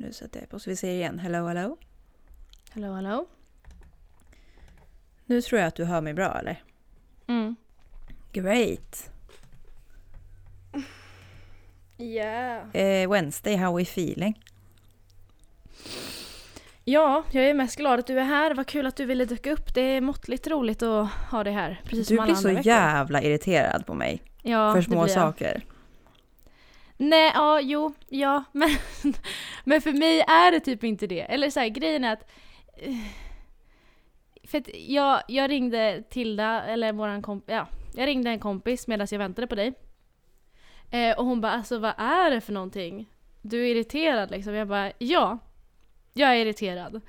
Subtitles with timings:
[0.00, 1.18] Nu sätter jag på så vi ser igen.
[1.18, 1.76] Hello, hello.
[2.72, 3.26] Hello, hello.
[5.26, 6.62] Nu tror jag att du hör mig bra eller?
[7.26, 7.56] Mm.
[8.32, 9.10] Great.
[12.00, 12.76] Yeah.
[12.76, 14.42] Eh, Wednesday, how we feeling?
[16.84, 18.54] Ja, jag är mest glad att du är här.
[18.54, 19.74] Vad kul att du ville dyka upp.
[19.74, 21.80] Det är måttligt roligt att ha dig här.
[21.84, 22.66] Precis Du som alla blir så veckor.
[22.66, 24.22] jävla irriterad på mig.
[24.42, 25.22] ja, för det små blir jag.
[25.22, 25.64] saker.
[27.00, 28.68] Nej, ja, jo, ja, men,
[29.64, 31.20] men för mig är det typ inte det.
[31.20, 32.30] Eller så här, grejen är att...
[32.76, 32.94] Eh,
[34.44, 39.06] för att jag, jag ringde Tilda, eller våran kompis, ja, jag ringde en kompis medan
[39.10, 39.74] jag väntade på dig.
[40.90, 43.10] Eh, och hon bara alltså vad är det för någonting?
[43.42, 44.54] Du är irriterad liksom.
[44.54, 45.38] Jag bara ja,
[46.12, 47.00] jag är irriterad.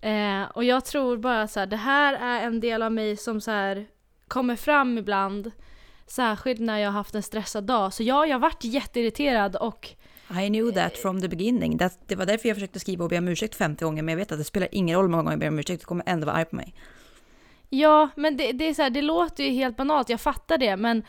[0.00, 3.40] Eh, och jag tror bara så här, det här är en del av mig som
[3.40, 3.86] så här
[4.28, 5.50] kommer fram ibland.
[6.10, 7.92] Särskilt när jag har haft en stressad dag.
[7.92, 9.88] Så ja, jag har varit jätteirriterad och
[10.30, 11.76] I knew that from the beginning.
[11.76, 14.16] Det, det var därför jag försökte skriva och be om ursäkt 50 gånger, men jag
[14.16, 16.04] vet att det spelar ingen roll hur många gånger jag ber om ursäkt, du kommer
[16.06, 16.74] ändå vara arg på mig.
[17.68, 20.76] Ja, men det, det är så här, det låter ju helt banalt, jag fattar det,
[20.76, 21.02] men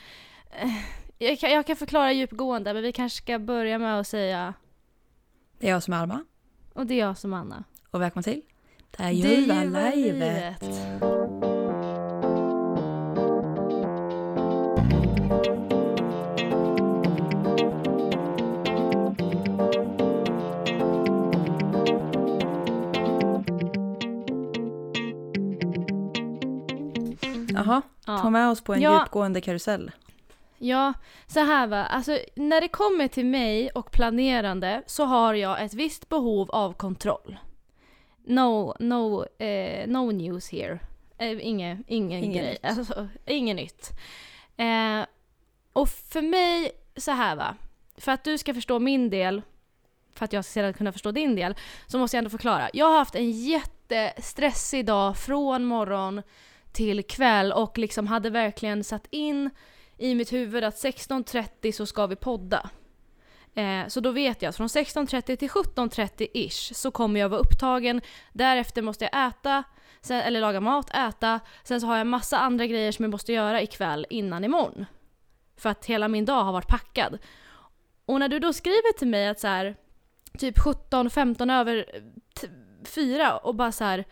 [0.52, 0.70] eh,
[1.18, 4.54] jag, kan, jag kan förklara djupgående, men vi kanske ska börja med att säga,
[5.60, 6.26] Det är jag som är Alma,
[6.74, 7.64] och det är jag som Anna.
[7.92, 8.42] och välkommen till
[8.98, 10.64] Det Det ljuva ljuva livet.
[27.74, 28.30] Jaha, ta Ja.
[28.30, 29.00] med oss på en Ja.
[29.00, 29.92] djupgående karusell.
[30.58, 30.94] ja,
[31.28, 35.74] så här va, alltså när det kommer till mig och planerande så har jag ett
[35.74, 37.38] visst behov av kontroll.
[38.26, 40.80] No, no, eh, no news here.
[41.18, 42.52] Eh, ingen, ingen, Inget grej.
[42.52, 42.78] nytt.
[42.78, 43.90] Alltså, inget nytt.
[44.58, 45.06] Eh,
[45.74, 47.56] och för mig, så här va.
[47.98, 49.42] För att du ska förstå min del,
[50.16, 51.56] för att jag ska sedan kunna förstå din del,
[51.88, 52.70] så måste jag ändå förklara.
[52.74, 56.22] Jag har haft en jättestressig dag från morgon
[56.72, 59.50] till kväll och liksom hade verkligen satt in
[59.98, 62.70] i mitt huvud att 16.30 så ska vi podda.
[63.56, 68.02] Eh, så då vet jag att från 16.30 till 17.30-ish så kommer jag vara upptagen.
[68.34, 69.64] Därefter måste jag äta,
[70.02, 71.40] sen, eller laga mat, äta.
[71.64, 74.86] Sen så har jag massa andra grejer som jag måste göra ikväll innan imorgon.
[75.58, 77.18] För att hela min dag har varit packad.
[78.06, 79.76] Och när du då skriver till mig att så här,
[80.38, 81.86] typ 17-15 över
[82.86, 84.06] 4 och bara så här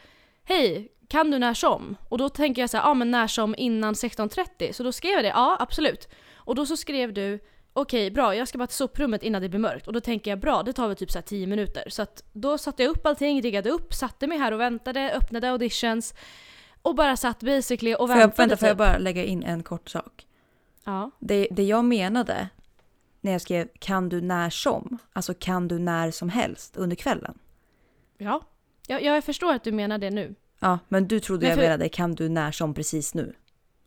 [0.44, 1.96] Hej, kan du när som?
[2.10, 4.72] Och då tänker jag så här, ja men när som innan 16.30.
[4.72, 6.08] Så då skrev jag det, ja absolut.
[6.36, 7.40] Och då så skrev du
[7.74, 9.88] Okej, bra, jag ska bara till soprummet innan det blir mörkt.
[9.88, 11.84] Och då tänker jag, bra, det tar väl typ så här 10 minuter.
[11.90, 15.50] Så att då satte jag upp allting, riggade upp, satte mig här och väntade, öppnade
[15.50, 16.14] auditions.
[16.82, 18.78] Och bara satt basically och Får jag, väntade vänta, får jag typ.
[18.78, 20.28] bara lägga in en kort sak?
[20.84, 21.12] Ja.
[21.20, 22.50] Det, det jag menade
[23.22, 27.40] när jag skrev kan du när som, alltså kan du när som helst under kvällen.
[28.18, 28.42] Ja.
[28.88, 30.36] Jag, jag förstår att du menar det nu.
[30.60, 33.34] Ja, men du trodde Men jag för- menade kan du när som precis nu.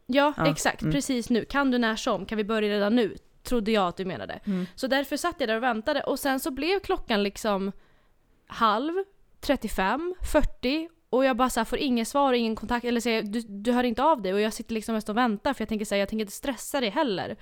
[0.07, 0.83] Ja, Ja, exakt.
[0.83, 0.93] mm.
[0.95, 1.45] Precis nu.
[1.45, 2.27] Kan du när som?
[2.27, 3.17] Kan vi börja redan nu?
[3.43, 4.41] Trodde jag att du menade.
[4.45, 4.67] Mm.
[4.75, 7.73] Så därför satt jag där och väntade och sen så blev klockan liksom
[8.47, 8.93] halv,
[9.41, 13.41] 35, 40 och jag bara så här, får ingen svar, ingen kontakt, eller säger du,
[13.41, 15.85] du hör inte av dig och jag sitter liksom mest och väntar för jag tänker
[15.85, 17.37] säga jag tänker inte stressa dig heller.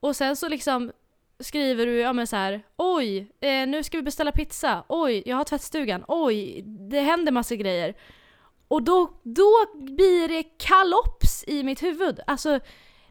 [0.00, 0.92] Och sen så liksom
[1.38, 5.36] skriver du ja men så här, oj, eh, nu ska vi beställa pizza, oj, jag
[5.36, 7.94] har tvättstugan, oj, det händer massa grejer.
[8.74, 12.20] Och då, då blir det kalops i mitt huvud.
[12.26, 12.60] Alltså,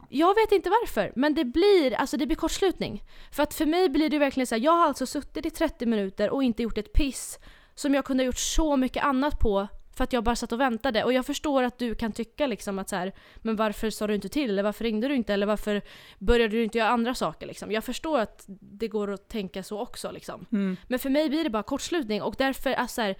[0.08, 3.02] jag vet inte varför, men det blir, alltså det blir kortslutning.
[3.32, 5.86] För att för mig blir det verkligen så här, jag har alltså suttit i 30
[5.86, 7.38] minuter och inte gjort ett piss
[7.74, 10.60] som jag kunde ha gjort så mycket annat på för att jag bara satt och
[10.60, 11.04] väntade.
[11.04, 14.14] Och jag förstår att du kan tycka liksom att så här, men varför sa du
[14.14, 14.50] inte till?
[14.50, 15.34] Eller varför ringde du inte?
[15.34, 15.82] Eller varför
[16.18, 17.46] började du inte göra andra saker?
[17.46, 17.72] Liksom.
[17.72, 20.10] Jag förstår att det går att tänka så också.
[20.10, 20.46] Liksom.
[20.52, 20.76] Mm.
[20.88, 23.16] Men för mig blir det bara kortslutning och därför, alltså, så här,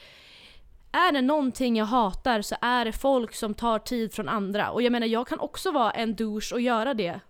[0.94, 4.71] är det någonting jag hatar så är det folk som tar tid från andra.
[4.71, 7.21] Och jag menar, jag kan också vara en douche och göra det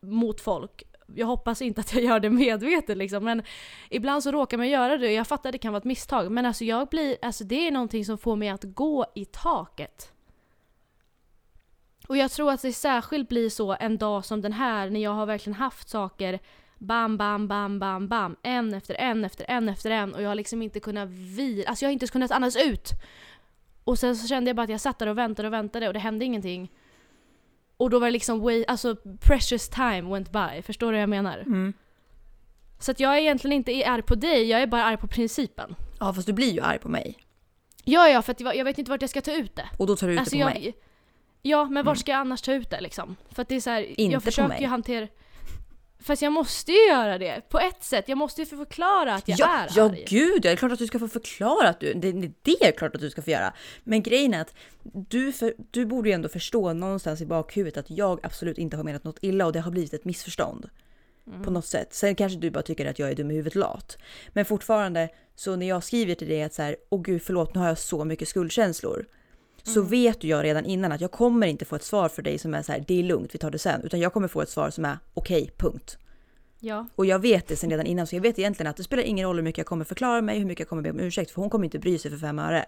[0.00, 0.82] mot folk.
[1.14, 3.42] Jag hoppas inte att jag gör det medvetet liksom, men
[3.90, 6.30] ibland så råkar man göra det och jag fattar att det kan vara ett misstag.
[6.30, 10.12] Men alltså jag blir, alltså det är någonting som får mig att gå i taket.
[12.08, 15.10] Och jag tror att det särskilt blir så en dag som den här när jag
[15.10, 16.38] har verkligen haft saker
[16.82, 18.36] bam, bam, bam, bam, bam.
[18.42, 21.84] En efter en efter en efter en och jag har liksom inte kunnat vila, alltså
[21.84, 22.90] jag har inte ens kunnat andas ut.
[23.84, 25.92] Och sen så kände jag bara att jag satt där och väntade och väntade och
[25.94, 26.70] det hände ingenting.
[27.76, 30.62] Och då var det liksom, way, alltså precious time went by.
[30.62, 31.38] Förstår du vad jag menar?
[31.38, 31.72] Mm.
[32.78, 35.74] Så att jag är egentligen inte arg på dig, jag är bara arg på principen.
[36.00, 37.18] Ja, fast du blir ju arg på mig.
[37.84, 39.68] Ja, ja, för att jag vet inte vart jag ska ta ut det.
[39.78, 40.74] Och då tar du ut Alltså det på jag, mig.
[41.42, 41.96] Ja, men vart Mm.
[41.96, 43.16] ska jag annars ta ut det liksom?
[43.30, 44.60] För att det är så här, Inte jag på försöker mig.
[44.62, 45.08] ju hantera...
[46.02, 48.08] Fast jag måste ju göra det på ett sätt.
[48.08, 50.04] Jag måste ju få förklara att jag ja, är ja arg.
[50.08, 52.12] gud, ja, det är klart att du ska få förklara att du, det,
[52.42, 53.52] det, är klart att du ska få göra.
[53.84, 57.90] Men grejen är att du, för, du borde ju ändå förstå någonstans i bakhuvudet att
[57.90, 60.70] jag absolut inte har menat något illa och det har blivit ett missförstånd.
[61.44, 61.94] På något sätt.
[61.94, 63.98] Sen kanske du bara tycker att jag är dum i huvudet lat.
[64.32, 67.60] Men fortfarande, så när jag skriver till dig att så här, åh gud förlåt nu
[67.60, 69.06] har jag så mycket skuldkänslor.
[69.62, 72.38] Så vet du jag redan innan att jag kommer inte få ett svar för dig
[72.38, 73.82] som är så här, det är lugnt, vi tar det sen.
[73.84, 75.98] Utan jag kommer få ett svar som är okej, punkt.
[76.60, 76.86] Ja.
[76.94, 79.26] Och jag vet det sen redan innan så jag vet egentligen att det spelar ingen
[79.26, 81.40] roll hur mycket jag kommer förklara mig, hur mycket jag kommer be om ursäkt för
[81.40, 82.64] hon kommer inte bry sig för fem öre.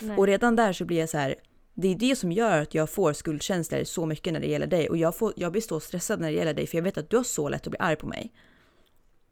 [0.00, 0.16] Nej.
[0.16, 1.34] Och redan där så blir jag så här,
[1.74, 4.88] det är det som gör att jag får skuldkänslor så mycket när det gäller dig
[4.88, 7.10] och jag, får, jag blir så stressad när det gäller dig för jag vet att
[7.10, 8.32] du har så lätt att bli arg på mig.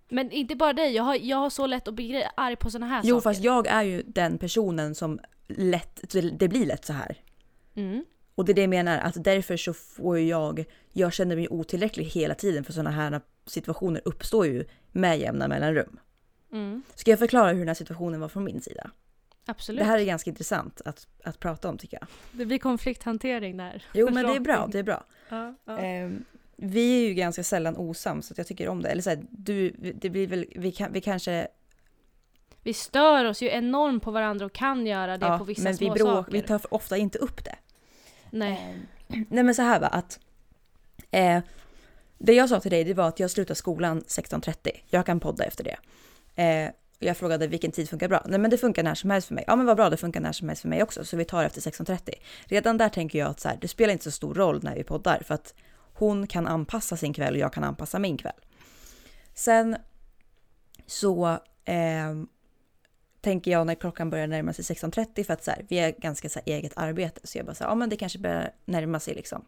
[0.09, 2.87] Men inte bara dig, jag har, jag har så lätt att bli arg på såna
[2.87, 3.31] här Jo saker.
[3.31, 6.01] fast jag är ju den personen som lätt,
[6.39, 7.17] det blir lätt så här.
[7.75, 8.05] Mm.
[8.35, 12.05] Och det är det jag menar, att därför så får jag, jag känner mig otillräcklig
[12.05, 15.99] hela tiden för sådana här situationer uppstår ju med jämna mellanrum.
[16.53, 16.83] Mm.
[16.95, 18.91] Ska jag förklara hur den här situationen var från min sida?
[19.47, 19.79] Absolut.
[19.79, 22.09] Det här är ganska intressant att, att prata om tycker jag.
[22.33, 23.85] Det blir konflikthantering där.
[23.95, 25.05] Jo men det är bra, det är bra.
[25.29, 25.79] Ja, ja.
[25.79, 26.25] Ehm,
[26.57, 28.89] vi är ju ganska sällan osams så jag tycker om det.
[28.89, 31.49] Eller så här, du, det blir väl, vi, kan, vi kanske...
[32.67, 35.73] Vi stör oss ju enormt på varandra och kan göra det ja, på vissa men
[35.73, 36.33] vi, små saker.
[36.33, 37.57] vi tar ofta inte upp det.
[38.31, 38.79] Nej.
[39.07, 40.21] Nej men så här va, att...
[41.11, 41.41] Eh,
[42.19, 44.71] det jag sa till dig det var att jag slutar skolan 16.30.
[44.87, 45.77] Jag kan podda efter det.
[46.43, 48.23] Eh, jag frågade vilken tid funkar bra?
[48.27, 49.45] Nej men det funkar när som helst för mig.
[49.47, 51.05] Ja men vad bra, det funkar när som helst för mig också.
[51.05, 52.15] Så vi tar efter 16.30.
[52.45, 54.85] Redan där tänker jag att så här, det spelar inte så stor roll när vi
[54.85, 55.23] poddar.
[55.27, 55.55] För att
[55.95, 58.41] hon kan anpassa sin kväll och jag kan anpassa min kväll.
[59.35, 59.77] Sen
[60.87, 62.15] så eh,
[63.27, 66.29] tänker jag när klockan börjar närma sig 16.30 för att så här, vi är ganska
[66.29, 67.21] så här, eget arbete.
[67.25, 69.45] Så jag bara så här, ja men det kanske börjar närma sig liksom.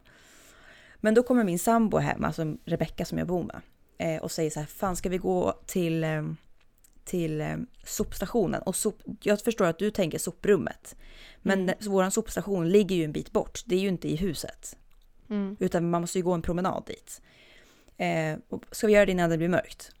[0.95, 3.61] Men då kommer min sambo hem, alltså Rebecka som jag bor med.
[3.97, 6.23] Eh, och säger så här, fan ska vi gå till, eh,
[7.03, 8.61] till eh, sopstationen?
[8.61, 10.95] Och sop, jag förstår att du tänker soprummet.
[11.41, 11.75] Men Mm.
[11.81, 13.63] vår sopstation ligger ju en bit bort.
[13.65, 14.77] Det är ju inte i huset.
[15.29, 15.57] Mm.
[15.59, 17.21] Utan man måste ju gå en promenad dit.
[17.97, 18.37] Eh,
[18.71, 19.91] ska vi göra det innan det blir mörkt?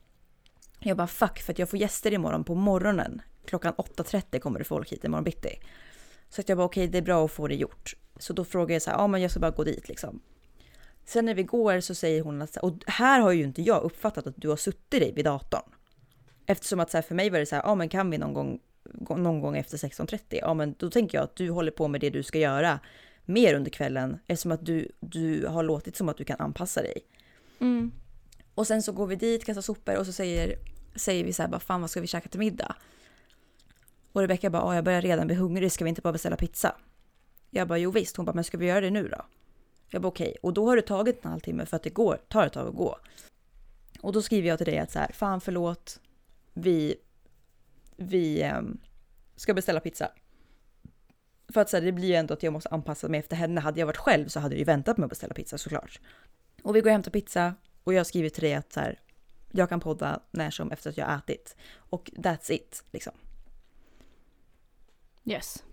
[0.79, 3.21] Jag bara fuck för att jag får gäster imorgon på morgonen.
[3.49, 5.59] Klockan 8.30 kommer det folk hit imorgon bitti.
[6.29, 7.95] Så att jag bara okej det är bra att få det gjort.
[8.19, 10.21] Så då frågar jag så här, ja men jag ska bara gå dit liksom.
[11.05, 14.27] Sen när vi går så säger hon att, och här har ju inte jag uppfattat
[14.27, 15.71] att du har suttit dig vid datorn.
[16.45, 18.33] Eftersom att så här, för mig var det så här, ja men kan vi någon
[18.33, 18.59] gång,
[19.17, 20.19] någon gång efter 16.30?
[20.29, 22.79] Ja men då tänker jag att du håller på med det du ska göra
[23.25, 27.01] mer under kvällen eftersom att du, du har låtit som att du kan anpassa dig.
[27.59, 27.91] Mm.
[28.55, 30.55] Och sen så går vi dit, kastar sopor och så säger,
[30.95, 32.75] säger vi så här, bara, fan vad ska vi käka till middag?
[34.11, 36.75] Och Rebecka bara, "Ja, jag börjar redan bli hungrig, ska vi inte bara beställa pizza?
[37.49, 38.17] Jag bara, jo visst.
[38.17, 39.25] Hon bara, men ska vi göra det nu då?
[39.89, 40.35] Jag bara, okej.
[40.41, 42.75] Och då har det tagit en halvtimme för att det går, tar ett tag att
[42.75, 42.97] gå.
[44.01, 45.99] Och då skriver jag till dig att så här, fan förlåt,
[46.53, 46.95] vi,
[47.95, 48.79] vi ehm,
[49.35, 50.11] ska beställa pizza.
[51.53, 53.61] För att så här, det blir ju ändå att jag måste anpassa mig efter henne.
[53.61, 55.99] Hade jag varit själv så hade jag ju väntat med att beställa pizza såklart.
[56.63, 58.99] Och vi går och hämtar pizza och jag skriver till dig att så här,
[59.51, 61.55] jag kan podda när som efter att jag har ätit.
[61.75, 63.13] Och that's it liksom.
[65.29, 65.63] Yes.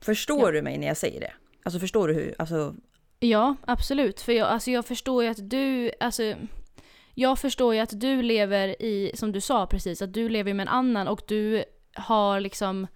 [0.00, 0.50] Förstår Ja.
[0.50, 1.32] du mig när jag säger det?
[1.64, 2.74] Alltså förstår du hur, alltså
[3.20, 4.20] Ja, absolut.
[4.20, 6.34] För jag, alltså jag förstår ju att du, alltså
[7.14, 10.64] jag förstår ju att du lever i, som du sa precis, att du lever med
[10.64, 11.64] en annan och du
[11.94, 12.86] har liksom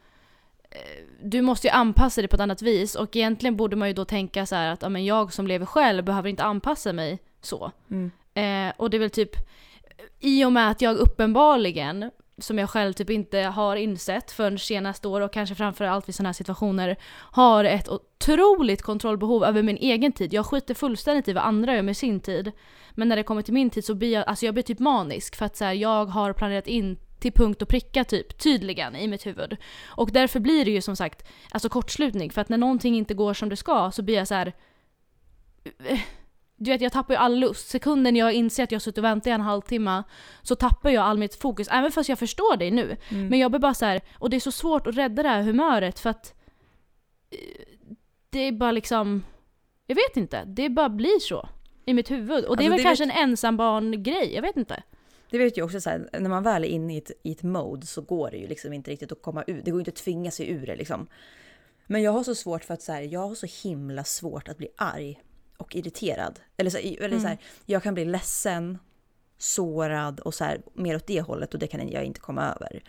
[0.70, 3.94] eh, du måste ju anpassa dig på ett annat vis och egentligen borde man ju
[3.94, 7.18] då tänka så här att ja, men jag som lever själv behöver inte anpassa mig
[7.40, 7.72] så.
[7.90, 8.10] mm.
[8.34, 9.30] Eh, och det är väl typ
[10.20, 15.09] i och med att jag uppenbarligen, som jag själv typ inte har insett förrän senaste
[15.09, 20.12] år och kanske framförallt vid sådana här situationer, har ett otroligt kontrollbehov över min egen
[20.12, 20.33] tid.
[20.35, 22.52] Jag skiter fullständigt i vad andra gör med sin tid.
[22.90, 25.37] Men när det kommer till min tid så blir jag, alltså jag blir typ manisk
[25.37, 29.09] för att så här, jag har planerat in till punkt och pricka typ, tydligen i
[29.09, 29.57] mitt huvud.
[29.87, 32.31] Och därför blir det ju som sagt alltså kortslutning.
[32.31, 34.52] För att när någonting inte går som det ska så blir jag så här.
[35.85, 36.00] Eh,
[36.56, 37.68] du vet jag tappar ju all lust.
[37.68, 40.02] Sekunden jag inser att jag har suttit och väntat i en halvtimme
[40.42, 41.68] så tappar jag all mitt fokus.
[41.70, 42.96] Även fast jag förstår dig nu.
[43.08, 43.28] Mm.
[43.28, 45.42] Men jag blir bara så här, och det är så svårt att rädda det här
[45.42, 46.34] humöret för att
[47.30, 47.38] eh,
[48.30, 49.25] det är bara liksom,
[49.86, 51.48] jag vet inte, det bara blir så
[51.86, 52.44] i mitt huvud.
[52.44, 54.82] Och det är Alltså, väl det kanske en ensambarn-grej, jag vet inte.
[55.30, 57.42] Det vet ju också så här, när man väl är inne i ett, i ett
[57.42, 59.64] mode så går det ju liksom inte riktigt att komma ut.
[59.64, 61.06] Det går inte att tvinga sig ur det liksom.
[61.86, 64.58] Men jag har så svårt för att så här, jag har så himla svårt att
[64.58, 65.20] bli arg
[65.56, 66.40] och irriterad.
[66.56, 68.78] Eller, så, eller så här, jag kan bli ledsen,
[69.38, 72.82] sårad och så här, mer åt det hållet och det kan jag inte komma över.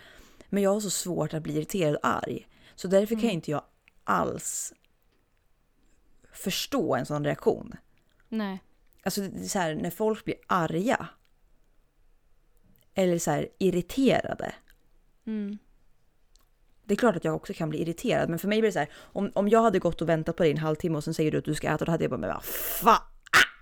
[0.50, 2.48] Men jag har så svårt att bli irriterad och arg.
[2.76, 3.64] Så därför kan inte jag
[4.04, 4.74] alls
[6.32, 7.74] förstå en sån reaktion.
[8.30, 8.64] Nej.
[9.04, 11.08] Alltså det är så här, när folk blir arga,
[12.94, 14.56] eller så här irriterade.
[15.26, 15.58] Mm.
[16.88, 18.80] Det är klart att jag också kan bli irriterad, men för mig blir det så
[18.80, 21.32] här, om, om jag hade gått och väntat på dig en halvtimme och sen säger
[21.32, 23.02] du att du ska äta, då hade jag bara, men vad fan!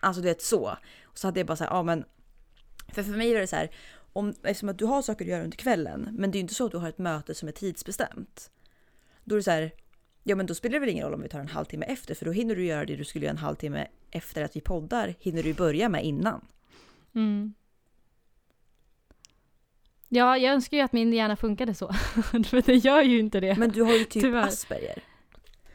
[0.01, 0.77] Alltså du vet så.
[1.03, 2.05] Och så hade jag bara så här, ja men.
[2.94, 3.72] För för mig var det så här,
[4.13, 6.53] om, eftersom att du har saker att göra under kvällen, men det är ju inte
[6.53, 8.51] så att du har ett möte som är tidsbestämt.
[9.24, 9.72] Då är det så här,
[10.24, 12.25] ja men då spelar det väl ingen roll om vi tar en halvtimme efter, för
[12.25, 15.44] då hinner du göra det du skulle göra en halvtimme efter att vi poddar, hinner
[15.44, 16.48] du börja med innan.
[17.15, 17.53] Mm.
[20.15, 21.88] Ja, jag önskar ju att min hjärna funkade så.
[22.50, 23.55] För det gör ju inte det.
[23.55, 24.48] Men du har ju typ Tyvärr.
[24.48, 25.03] Asperger.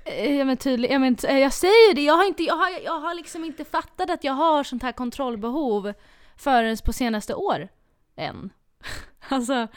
[0.04, 2.70] Eh, Ja men tydligt, ja, men, eh, jag säger det, jag har, inte, jag, har,
[2.84, 5.92] jag har liksom inte fattat att jag har sånt här kontrollbehov
[6.36, 7.68] förrän på senaste år.
[8.16, 8.50] Än.
[9.28, 9.68] Alltså,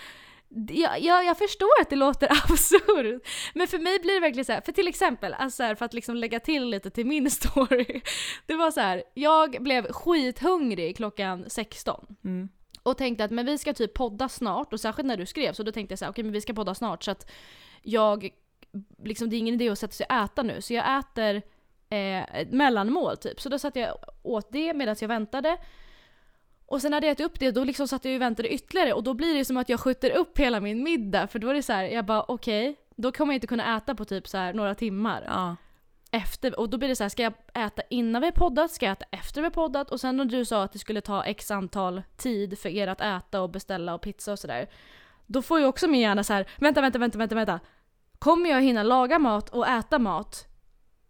[0.70, 3.27] jag, jag, jag förstår att det låter absurt.
[3.53, 5.93] Men för mig blir det verkligen så här, för till exempel, alltså här, för att
[5.93, 8.01] liksom lägga till lite till min story.
[8.46, 12.50] Det var så här, jag blev skithungrig klockan 16 Mm
[12.84, 15.63] och tänkte att men vi ska typ podda snart och särskilt när du skrev så
[15.63, 17.32] då tänkte jag så här, okej men vi ska podda snart så att
[17.82, 18.30] jag,
[19.04, 21.42] liksom det är ingen idé att sätta sig och äta nu så jag äter
[21.90, 23.42] eh, mellanmål typ.
[23.42, 25.58] Så då satt jag åt det medan jag väntade.
[26.66, 29.04] Och sen hade jag ätit upp det då liksom satt jag och väntade ytterligare och
[29.04, 31.63] då blir det som att jag skjuter upp hela min middag för då är det
[31.63, 34.54] så här, jag bara okej, då kommer jag inte kunna äta på typ så här
[34.54, 35.56] några timmar Ja
[36.13, 38.86] efter, och då blir det så här, ska jag äta innan vi har poddat, ska
[38.86, 39.91] jag äta efter vi har poddat?
[39.91, 43.01] Och sen när du sa att det skulle ta x antal tid för er att
[43.01, 44.70] äta och beställa och pizza och sådär.
[45.25, 47.60] Då får ju också min hjärna så här, vänta, vänta, vänta, vänta, vänta.
[48.20, 50.48] Kommer jag hinna laga mat och äta mat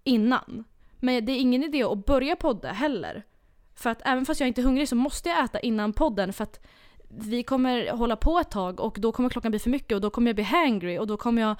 [0.03, 0.63] innan?
[0.99, 3.23] Men det är ingen idé att börja podda heller.
[3.75, 6.43] För att även fast jag inte är hungrig så måste jag äta innan podden för
[6.43, 6.65] att
[7.17, 10.09] vi kommer hålla på ett tag och då kommer klockan bli för mycket och då
[10.09, 11.55] kommer jag bli hangry och då kommer jag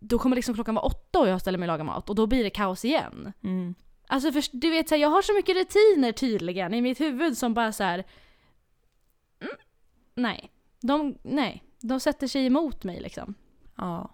[0.00, 2.26] då kommer liksom klockan vara åtta och jag ställer mig och lagar mat och då
[2.26, 3.32] blir det kaos igen.
[3.44, 3.74] Mm.
[4.06, 7.38] Alltså för, du vet så här, jag har så mycket rutiner tydligen i mitt huvud
[7.38, 8.04] som bara så här.
[9.40, 9.54] Mm,
[10.14, 10.50] nej.
[10.80, 11.64] De, nej.
[11.80, 13.34] De sätter sig emot mig liksom.
[13.76, 14.10] Ja.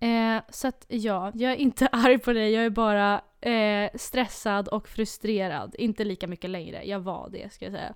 [0.00, 2.50] Eh, så att ja, jag är inte arg på dig.
[2.50, 5.74] Jag är bara eh, stressad och frustrerad.
[5.78, 6.84] Inte lika mycket längre.
[6.84, 7.94] Jag var det ska jag säga.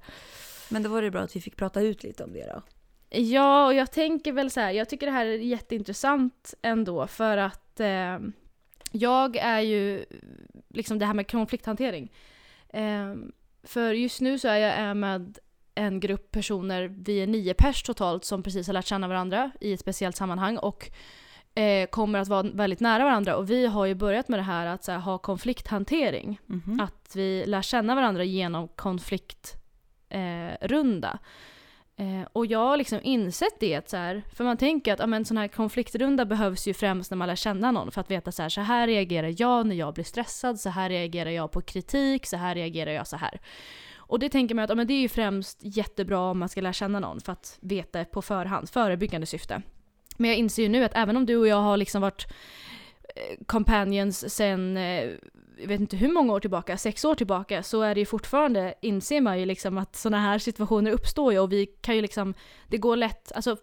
[0.68, 2.62] Men då var det bra att vi fick prata ut lite om det då.
[3.18, 7.36] Ja, och jag tänker väl så här, jag tycker det här är jätteintressant ändå för
[7.36, 8.18] att eh,
[8.92, 10.04] jag är ju,
[10.68, 12.12] liksom det här med konflikthantering.
[12.68, 13.14] Eh,
[13.62, 15.38] för just nu så är jag med
[15.74, 19.72] en grupp personer, vi är nio pers totalt som precis har lärt känna varandra i
[19.72, 20.90] ett speciellt sammanhang och
[21.54, 24.66] eh, kommer att vara väldigt nära varandra och vi har ju börjat med det här
[24.66, 26.40] att här, ha konflikthantering.
[26.46, 26.80] Mhm.
[26.80, 29.63] Att vi lär känna varandra genom konfliktrunda.
[30.14, 31.18] Eh, runda.
[31.96, 35.36] eh, och jag har liksom insett det, så här, för man tänker att ja, sån
[35.36, 38.48] här konfliktrunda behövs ju främst när man lär känna någon för att veta så här,
[38.48, 42.36] så här reagerar jag när jag blir stressad, så här reagerar jag på kritik, så
[42.36, 43.40] här reagerar jag så här.
[43.96, 46.60] Och det tänker man att ja, men det är ju främst jättebra om man ska
[46.60, 49.62] lära känna någon för att veta på förhand, förebyggande syfte.
[50.16, 52.26] Men jag inser ju nu att även om du och jag har liksom varit
[53.16, 55.10] eh, companions sen, eh,
[55.58, 58.74] jag vet inte hur många år tillbaka, sex år tillbaka, så är det ju fortfarande,
[58.80, 62.34] inser man ju liksom att sådana här situationer uppstår ju och vi kan ju liksom,
[62.68, 63.56] det går lätt, alltså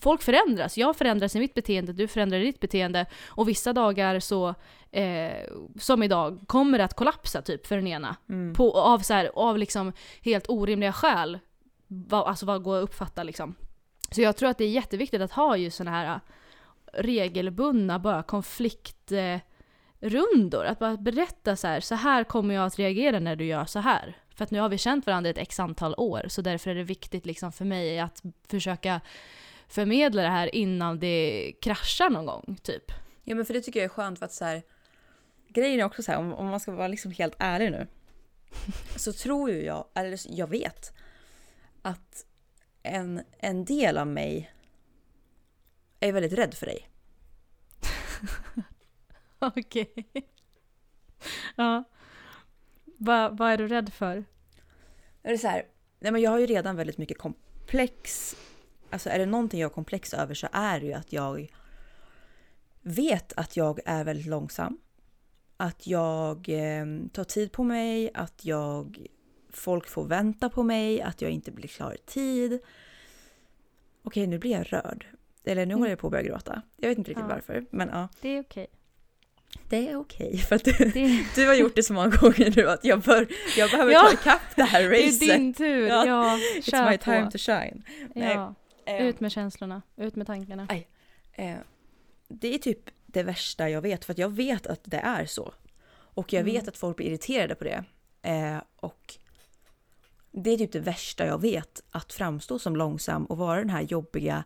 [0.00, 0.78] folk förändras.
[0.78, 4.54] Jag förändras i mitt beteende, du förändrar ditt beteende och vissa dagar så,
[4.90, 5.32] eh,
[5.80, 8.16] som idag, kommer det att kollapsa typ för den ena.
[8.28, 8.54] Mm.
[8.54, 11.38] På, av, så här, av liksom helt orimliga skäl.
[11.86, 13.54] Vad, alltså vad går att uppfatta liksom.
[14.10, 16.20] Så jag tror att det är jätteviktigt att ha ju sådana här
[16.92, 18.22] regelbundna bara
[20.04, 20.64] konfliktrundor.
[20.64, 23.78] Att bara berätta så här, så här kommer jag att reagera när du gör så
[23.78, 24.16] här.
[24.36, 26.84] För att nu har vi känt varandra ett x antal år så därför är det
[26.84, 29.00] viktigt liksom för mig att försöka
[29.68, 32.92] förmedla det här innan det kraschar någon gång typ.
[33.24, 34.62] Ja men för det tycker jag är skönt för att så här,
[35.48, 37.86] grejen är också så här om, om man ska vara liksom helt ärlig nu.
[38.96, 40.92] så tror ju jag, eller jag vet,
[41.82, 42.26] att
[42.82, 44.50] en, en del av mig
[46.00, 46.88] är väldigt rädd för dig.
[49.56, 49.94] Okej.
[51.56, 51.84] ja.
[52.96, 54.24] Vad vad är du rädd för?
[55.22, 55.62] Är det så här,
[56.00, 58.36] nej men jag har ju redan väldigt mycket komplex.
[58.90, 61.52] Alltså är det någonting jag har komplex över så är det ju att jag
[62.82, 64.78] vet att jag är väldigt långsam.
[65.56, 69.06] Att jag eh, tar tid på mig, att jag
[69.50, 72.60] folk får vänta på mig, att jag inte blir klar i tid.
[74.02, 75.06] Okej, nu blir jag rörd.
[75.44, 76.62] Eller nu håller jag på att börja gråta.
[76.76, 77.34] Jag vet inte riktigt Ja.
[77.34, 78.08] varför, men ja.
[78.20, 78.66] Det är okej.
[79.68, 82.68] Det är okej för att du, Det, du har gjort det så många gånger nu
[82.70, 84.00] att jag, bör, jag behöver Ja.
[84.02, 85.20] ta ikapp det här det är racet.
[85.20, 85.86] din tur.
[85.88, 86.06] Ja.
[86.06, 87.04] Ja, It's my på.
[87.04, 87.82] time to shine.
[88.14, 88.54] Ja.
[88.86, 90.68] Eh, Ut med känslorna, ut med tankarna.
[91.32, 91.56] eh,
[92.28, 95.52] det är typ det värsta jag vet för att jag vet att det är så.
[95.90, 96.54] Och jag Mm.
[96.54, 97.84] vet att folk blir irriterade på det.
[98.22, 99.14] Eh, och
[100.36, 103.82] Det är typ det värsta jag vet, att framstå som långsam och vara den här
[103.82, 104.44] jobbiga,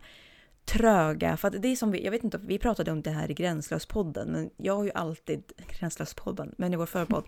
[0.71, 1.37] tröga.
[1.37, 3.33] För att det är som vi, jag vet inte, vi pratade om det här i
[3.33, 5.43] Gränslöspodden, men jag har ju alltid,
[5.79, 7.23] Gränslöspodden, men i vår förpodd,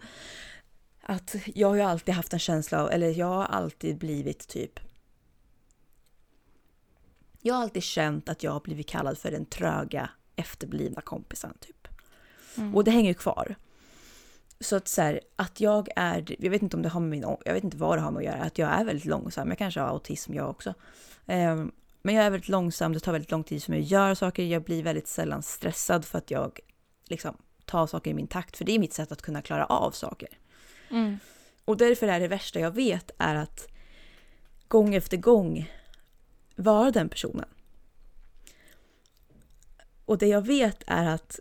[1.01, 4.79] att jag har ju alltid haft en känsla av, eller jag har alltid blivit typ
[7.41, 11.87] jag har alltid känt att jag har blivit kallad för den tröga, efterblivna kompisen typ.
[12.57, 12.75] Mm.
[12.75, 13.55] Och det hänger ju kvar.
[14.59, 17.37] Så att så här, att jag är, jag vet inte om det har med min,
[17.45, 19.49] jag vet inte vad det har med att göra, att jag är väldigt långsam.
[19.49, 20.73] Jag kanske har autism jag också.
[21.25, 21.71] Um,
[22.01, 24.43] men jag är väldigt långsam, det tar väldigt lång tid för mig att göra saker.
[24.43, 26.59] Jag blir väldigt sällan stressad för att jag
[27.07, 28.57] liksom tar saker i min takt.
[28.57, 30.29] För det är mitt sätt att kunna klara av saker.
[30.89, 31.17] Mm.
[31.65, 33.67] Och därför är det värsta jag vet är att
[34.67, 35.71] gång efter gång
[36.55, 37.49] vara den personen.
[40.05, 41.39] Och det jag vet är att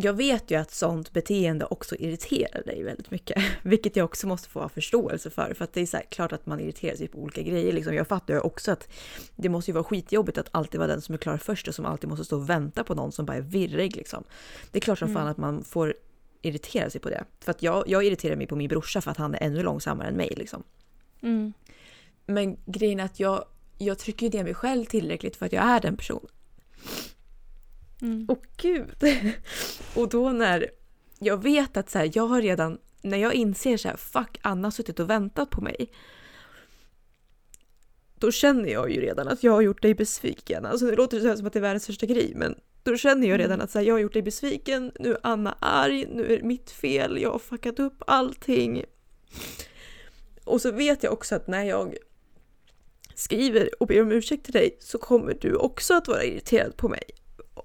[0.00, 3.42] jag vet ju att sånt beteende också irriterar dig väldigt mycket.
[3.62, 5.54] Vilket jag också måste få ha förståelse för.
[5.54, 7.72] För att det är så här, klart att man irriterar sig på olika grejer.
[7.72, 7.94] Liksom.
[7.94, 8.88] Jag fattar ju också att
[9.36, 11.86] det måste ju vara skitjobbigt att alltid vara den som är klar först och som
[11.86, 13.96] alltid måste stå och vänta på någon som bara är virrig.
[13.96, 14.24] Liksom.
[14.70, 15.20] Det är klart som Mm.
[15.20, 15.94] fan att man får
[16.42, 17.24] irritera sig på det.
[17.40, 20.08] För att jag, jag irriterar mig på min brorsa för att han är ännu långsammare
[20.08, 20.34] än mig.
[20.36, 20.62] Liksom.
[21.22, 21.52] Mm.
[22.26, 23.44] Men grejen är att jag,
[23.78, 26.30] jag trycker ju ner mig själv tillräckligt för att jag är den personen.
[28.02, 28.26] Mm.
[28.28, 29.04] Åh gud!
[29.94, 30.70] Och då när
[31.18, 34.66] jag vet att så här, jag har redan, när jag inser så här, fuck Anna
[34.66, 35.92] har suttit och väntat på mig.
[38.14, 40.66] Då känner jag ju redan att jag har gjort dig besviken.
[40.66, 43.28] Alltså det låter så här som att det är världens största grej men då känner
[43.28, 43.64] jag redan Mm.
[43.64, 46.42] att så här, jag har gjort dig besviken, nu är Anna arg, nu är det
[46.44, 48.84] mitt fel, jag har fuckat upp allting.
[50.44, 51.96] Och så vet jag också att när jag
[53.14, 56.88] skriver och ber om ursäkt till dig så kommer du också att vara irriterad på
[56.88, 57.02] mig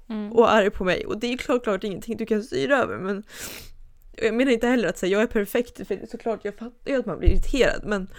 [0.10, 0.32] Mm.
[0.32, 1.06] och arg på mig.
[1.06, 3.24] Och det är klart, klart ingenting du kan styra över men
[4.18, 7.06] jag menar inte heller att säga jag är perfekt för såklart jag fattar ju att
[7.06, 8.10] man blir irriterad men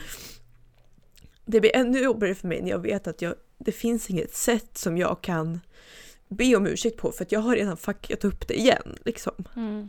[1.44, 4.78] det blir ännu jobbigare för mig när jag vet att jag, det finns inget sätt
[4.78, 5.60] som jag kan
[6.28, 9.44] be om ursäkt på för att jag har redan fuckat upp det igen liksom.
[9.56, 9.88] Mm.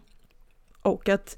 [0.82, 1.38] Och att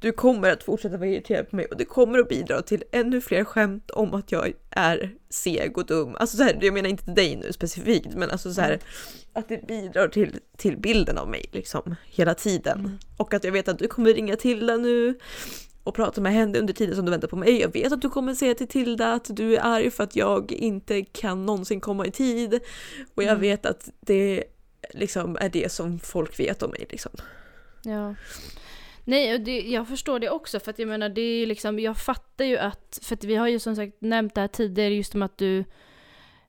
[0.00, 3.20] du kommer att fortsätta vara irriterad på mig och det kommer att bidra till ännu
[3.20, 6.16] fler skämt om att jag är seg och dum.
[6.18, 8.80] Alltså så här, jag menar inte till dig nu specifikt men alltså så här Mm.
[9.32, 12.78] att det bidrar till, till bilden av mig liksom hela tiden.
[12.80, 12.98] Mm.
[13.16, 15.18] Och att jag vet att du kommer ringa Tilda nu
[15.84, 17.60] och prata med henne under tiden som du väntar på mig.
[17.60, 20.52] Jag vet att du kommer säga till Tilda att du är arg för att jag
[20.52, 22.60] inte kan någonsin komma i tid.
[23.14, 23.40] Och jag Mm.
[23.40, 24.44] vet att det
[24.94, 27.12] liksom är det som folk vet om mig liksom.
[27.82, 28.14] Ja.
[29.08, 31.96] Nej, och det, jag förstår det också för att jag menar det är liksom, jag
[31.98, 35.14] fattar ju att, för att vi har ju som sagt nämnt det här tidigare just
[35.14, 35.58] om att du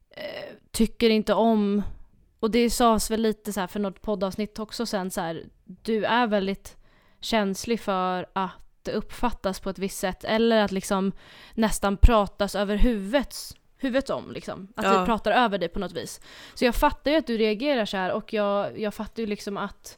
[0.10, 1.84] eh, tycker inte om,
[2.40, 6.28] och det sades väl lite så för något poddavsnitt också sen så här, du är
[6.28, 6.78] väldigt
[7.20, 8.52] känslig för att
[8.84, 11.12] det uppfattas på ett visst sätt eller att liksom
[11.54, 13.36] nästan pratas över huvudet,
[13.78, 14.68] huvudet om liksom.
[14.76, 15.00] Att Ja.
[15.00, 16.22] vi pratar över dig på något vis.
[16.54, 19.58] Så jag fattar ju att du reagerar så här och jag, jag fattar ju liksom
[19.58, 19.98] att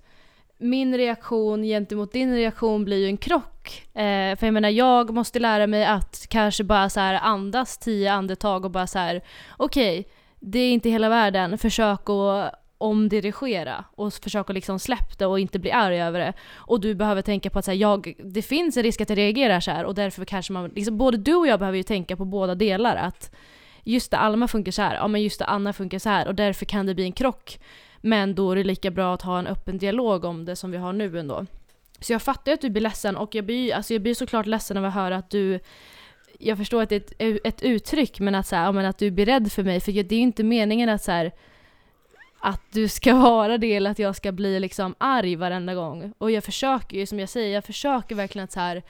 [0.59, 3.87] min reaktion gentemot din reaktion blir ju en krock.
[3.93, 8.11] Eh, för jag menar, jag måste lära mig att kanske bara så här andas tio
[8.11, 9.21] andetag och bara så här,
[9.57, 10.07] okej,
[10.39, 15.39] det är inte hela världen, försök att omdirigera och försök att liksom släppa det och
[15.39, 16.33] inte bli arg över det.
[16.55, 19.17] Och du behöver tänka på att så här, jag, det finns en risk att jag
[19.17, 22.15] reagerar så här och därför kanske man, liksom, både du och jag behöver ju tänka
[22.15, 22.95] på båda delar.
[22.95, 23.35] Att
[23.83, 26.35] just det, Alma funkar så här, ja men just det, Anna funkar så här och
[26.35, 27.59] därför kan det bli en krock.
[28.01, 30.77] Men då är det lika bra att ha en öppen dialog om det som vi
[30.77, 31.45] har nu ändå.
[31.99, 34.45] Så jag fattar ju att du blir ledsen och jag blir, alltså jag blir såklart
[34.45, 35.59] ledsen av att höra att du
[36.39, 39.11] jag förstår att det är ett, ett uttryck men att, så här, men att du
[39.11, 41.31] blir rädd för mig för det är ju inte meningen att så här,
[42.39, 46.13] att du ska vara det eller att jag ska bli liksom arg varenda gång.
[46.17, 48.83] Och jag försöker ju, som jag säger, jag försöker verkligen att så här,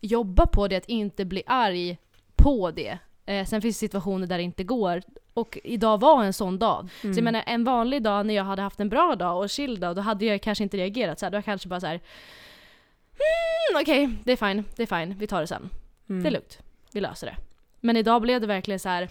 [0.00, 1.98] jobba på det, att inte bli arg
[2.36, 2.98] på det.
[3.28, 5.02] Eh, sen finns det situationer där det inte går.
[5.34, 6.88] Och idag var en sån dag.
[7.00, 9.80] Så jag menar en vanlig dag när jag hade haft en bra dag och chill
[9.80, 11.30] dag, då hade jag kanske inte reagerat så här.
[11.30, 11.94] Då hade jag kanske bara så här.
[11.94, 15.70] Mm, Okej, det är fine, det är fine, vi tar det sen.
[16.08, 16.22] Mm.
[16.22, 16.58] Det är lugnt,
[16.92, 17.36] vi löser det.
[17.80, 19.08] Men idag blev det verkligen så här.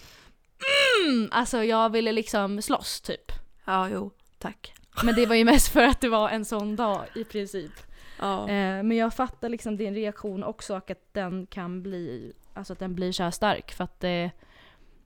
[1.06, 3.32] Mm, alltså jag ville liksom slåss typ.
[3.64, 4.74] Ja, jo, tack.
[5.04, 7.72] Men det var ju mest för att det var en sån dag i princip.
[8.18, 8.48] Ja.
[8.48, 12.78] Eh, men jag fattar liksom din reaktion också och att den kan bli, alltså att
[12.78, 14.30] den blir så här stark för att det,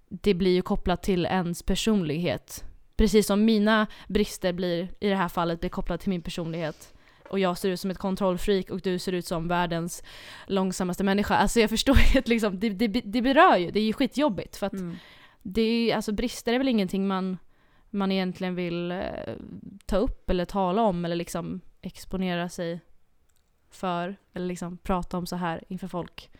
[0.09, 2.65] det blir ju kopplat till ens personlighet.
[2.97, 6.95] Precis som mina brister blir, i det här fallet, blir kopplat till min personlighet.
[7.31, 10.03] Och jag ser ut som ett kontrollfreak och du ser ut som världens
[10.47, 11.37] långsammaste människa.
[11.37, 14.57] Alltså jag förstår ju att liksom, det, det, det berör ju, det är ju skitjobbigt
[14.57, 14.97] för att Mm.
[15.43, 17.39] det är, alltså brister är väl ingenting man,
[17.91, 19.01] man egentligen vill eh,
[19.87, 22.81] ta upp eller tala om eller liksom exponera sig
[23.71, 26.31] för, eller liksom prata om så här inför folk.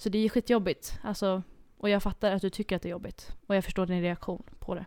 [0.00, 0.94] Så det är skitjobbigt.
[1.02, 1.42] Alltså,
[1.78, 3.32] och jag fattar att du tycker att det är jobbigt.
[3.46, 4.86] Och jag förstår din reaktion på det.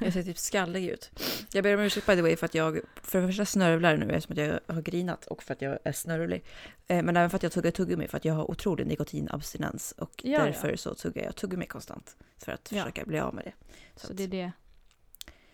[0.00, 1.10] Jag ser typ skallig ut.
[1.52, 4.10] Jag ber om ursäkt by the way för att jag för det första snörvlar nu
[4.12, 4.38] eftersom att
[4.68, 6.44] jag har grinat och för att jag är snörvlig.
[6.88, 10.10] Eh, Men även för att jag tuggar tuggummi för att jag har otrolig nikotinabstinens och
[10.24, 10.44] Ja, ja.
[10.44, 12.16] därför så tuggar jag tuggummi konstant.
[12.38, 12.82] För att Ja.
[12.82, 13.52] försöka bli av med det.
[13.96, 14.52] Så, att- det är det.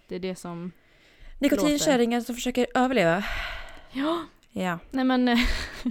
[0.08, 0.72] Det är det som...
[1.38, 3.24] Nikotinkärringen som försöker överleva.
[3.92, 4.24] Ja.
[4.58, 4.78] Ja.
[4.90, 5.38] Nej men, eh,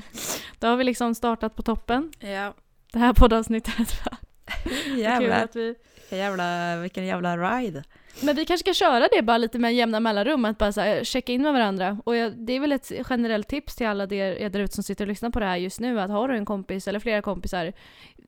[0.59, 2.11] då har vi liksom startat på toppen.
[2.19, 2.53] Ja.
[2.91, 3.73] Det här poddavsnittet.
[4.63, 5.47] Kul Jävlar.
[5.53, 5.75] vi...
[5.95, 7.83] Vilken jävla, vilken jävla ride.
[8.21, 11.31] Men vi kanske ska köra det bara lite med jämna mellanrum, att bara här, checka
[11.31, 11.97] in med varandra.
[12.05, 15.03] Och jag, det är väl ett generellt tips till alla er där ute som sitter
[15.03, 17.73] och lyssnar på det här just nu, att har du en kompis eller flera kompisar,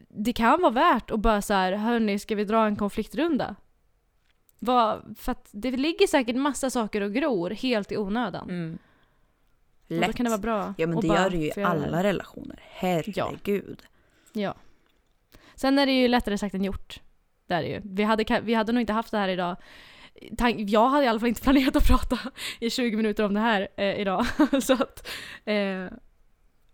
[0.10, 3.56] det kan vara värt att bara så här, hörni, ska vi dra en konfliktrunda?
[4.60, 8.50] Vad, för att det ligger säkert massa saker och gror helt i onödan.
[8.50, 8.78] Mm.
[9.90, 12.04] Och då kan det vara bra Ja men det bara gör det ju i alla
[12.04, 12.60] relationer.
[12.64, 13.84] Herregud.
[14.34, 14.56] Ja.
[15.56, 17.02] Sen är det ju lättare sagt än gjort.
[17.48, 17.82] Det är det ju.
[17.84, 19.56] Vi hade, vi hade nog inte haft det här idag.
[20.58, 22.20] Jag hade i alla fall inte planerat att prata
[22.60, 24.26] i 20 minuter om det här eh, idag.
[24.62, 25.08] så att,
[25.46, 25.86] eh,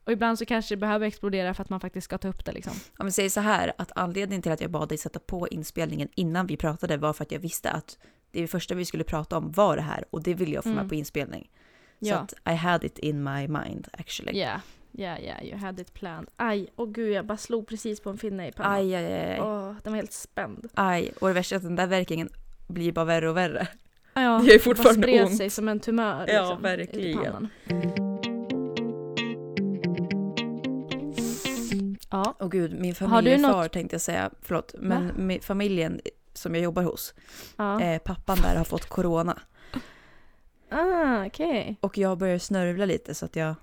[0.03, 2.51] och ibland så kanske det behöver explodera för att man faktiskt ska ta upp det
[2.51, 2.73] liksom.
[2.97, 6.07] Om vi säger så här, att anledningen till att jag bad dig sätta på inspelningen
[6.15, 7.97] innan vi pratade var för att jag visste att
[8.31, 10.81] det första vi skulle prata om var det här och det ville jag få Mm.
[10.81, 11.49] med på inspelning.
[11.99, 12.15] Så Ja.
[12.17, 14.39] att I had it in my mind actually.
[14.39, 16.27] Ja, ja, ja, you had it planned.
[16.37, 18.71] Aj, åh gud jag bara slog precis på en finne i pannan.
[18.73, 19.41] Aj, aj, aj.
[19.41, 20.67] Åh, den var helt spänd.
[20.73, 21.11] aj.
[21.21, 22.29] Och det värsta är att den där verkingen
[22.67, 23.67] blir bara värre och värre.
[24.13, 25.37] Ja, Det är fortfarande bara spred ont.
[25.37, 26.25] sig som en tumör.
[26.27, 27.21] Ja, liksom, verkligen.
[27.21, 27.49] i pannan.
[32.11, 35.33] Ja, Och gud, min familjefar något- tänkte jag säga, förlåt, men Va?
[35.41, 36.01] familjen
[36.33, 37.13] som jag jobbar hos,
[37.57, 37.81] ja.
[37.81, 39.39] eh, pappan där har fått corona.
[40.79, 41.77] Ah, okej.
[41.81, 43.55] Och jag börjar snörvla lite så att jag...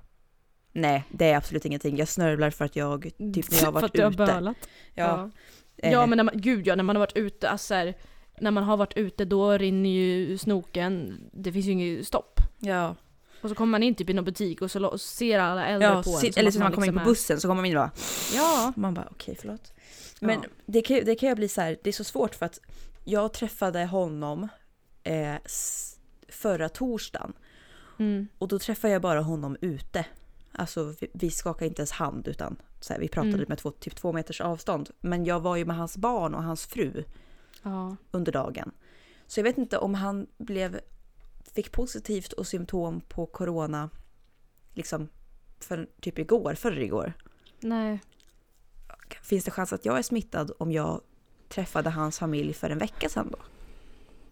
[0.72, 1.96] Nej, det är absolut ingenting.
[1.96, 4.16] Jag snörvlar för att jag, typ när jag har För varit att du har ute.
[4.16, 4.56] bölat.
[4.94, 5.30] Ja,
[5.76, 5.86] Ja.
[5.88, 7.94] eh, ja men när man, gud ja, när man har varit ute, alltså så här,
[8.40, 12.40] när man har varit ute då rinner ju snoken, det finns ju inget stopp.
[12.58, 12.96] ja.
[13.42, 16.02] Och så kommer man in typ i någon butik och så ser alla äldre ja
[16.02, 16.16] på en.
[16.20, 17.76] som eller så när man kommer in liksom på är- bussen så kommer man in
[17.76, 17.90] och bara...
[18.34, 18.72] Ja.
[18.76, 19.72] Man bara okej, förlåt.
[20.20, 20.48] Men Ja.
[20.66, 22.58] det, kan, ju- det kan ju bli så här, det är så svårt för att
[23.04, 24.48] jag träffade honom
[25.04, 25.34] eh,
[26.32, 27.32] förra torsdagen
[27.98, 28.28] Mm.
[28.38, 30.06] och då träffade jag bara honom ute.
[30.52, 33.44] Alltså vi, vi skakade inte ens hand utan så här, vi pratade Mm.
[33.48, 34.90] med två, typ två meters avstånd.
[35.00, 37.04] Men jag var ju med hans barn och hans fru
[37.62, 37.96] Ja.
[38.10, 38.70] under dagen.
[39.26, 40.80] Så jag vet inte om han blev,
[41.54, 43.90] fick positivt och symptom på corona
[44.74, 45.08] liksom
[45.60, 47.12] för typ igår, förr igår.
[47.60, 48.00] Nej.
[49.22, 51.00] Finns det chans att jag är smittad om jag
[51.48, 53.38] träffade hans familj för en vecka sedan då?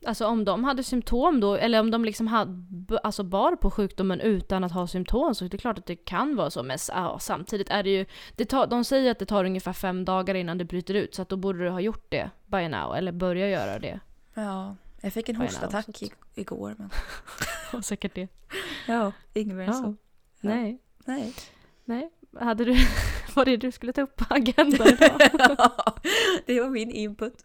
[0.06, 4.20] Alltså om de hade symptom då, eller om de liksom hade, alltså bar på sjukdomen
[4.20, 6.62] utan att ha symptom så är det klart att det kan vara så.
[6.62, 10.04] Men ja, samtidigt är det ju, det tar, de säger att det tar ungefär fem
[10.04, 12.96] dagar innan det bryter ut så att då borde du ha gjort det by now,
[12.96, 14.00] eller börja göra det.
[14.34, 16.90] Ja, jag fick en hostattack så i, igår men...
[17.72, 18.28] Och säkert det.
[18.88, 19.72] Ja, inget än Ja.
[19.72, 19.96] så.
[20.40, 20.48] Ja.
[20.50, 20.78] Nej.
[21.04, 21.34] Nej.
[21.84, 22.10] Nej.
[22.40, 22.72] Hade du,
[23.34, 24.88] vad är det du skulle ta upp på agendan
[25.32, 25.70] idag?
[26.46, 27.44] det var min input.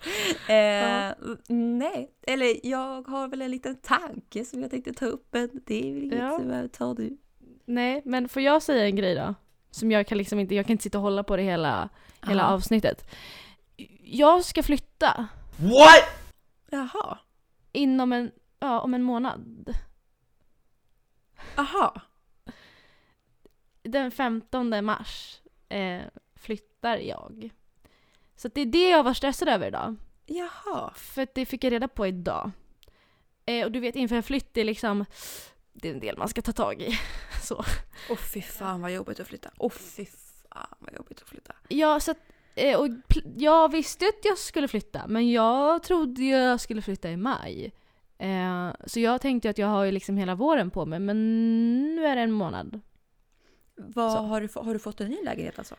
[0.49, 1.15] Eh, Ja.
[1.47, 5.89] Nej, eller jag har väl en liten tanke som jag tänkte ta upp men det
[5.89, 6.37] är väl inget Ja.
[6.39, 7.17] som jag tar du.
[7.65, 9.35] Nej, men får jag säga en grej då?
[9.71, 11.89] Som jag kan liksom inte, jag kan inte sitta och hålla på det hela,
[12.27, 13.11] hela avsnittet.
[14.03, 15.27] Jag ska flytta
[16.71, 17.17] Jaha.
[17.71, 19.73] inom en, ja, om en månad.
[21.57, 22.01] Aha.
[23.83, 25.41] Den 15 mars
[25.75, 26.01] eh,
[26.35, 27.49] flyttar jag.
[28.35, 29.95] Så det är det jag var stressad över idag.
[30.25, 30.93] Jaha.
[30.95, 32.51] För det fick jag reda på idag.
[33.45, 35.05] Eh, och du vet inför en flytt, det är liksom,
[35.73, 36.99] det är en del man ska ta tag i.
[37.41, 37.63] Så.
[38.09, 39.49] Åh fy fan vad jobbigt att flytta.
[39.57, 41.53] Åh fy fan vad jobbigt att flytta.
[41.67, 42.17] Ja, så att,
[42.55, 42.87] eh, och
[43.37, 47.71] jag visste att jag skulle flytta, men jag trodde jag skulle flytta i maj.
[48.17, 51.17] Eh, så jag tänkte att jag har ju liksom hela våren på mig, men
[51.95, 52.81] nu är det en månad.
[53.77, 54.17] Vad, Så.
[54.17, 55.75] har, du, har du fått en ny lägenhet alltså?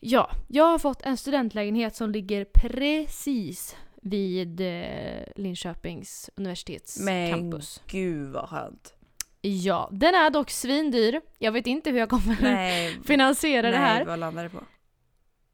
[0.00, 7.82] Ja, jag har fått en studentlägenhet som ligger precis vid eh, Linköpings universitets Men campus.
[7.86, 8.94] gud vad skönt.
[9.40, 11.20] Ja, den är dock svindyr.
[11.38, 14.04] Jag vet inte hur jag kommer Nej, finansiera det nej, här.
[14.04, 14.64] vad landar det på?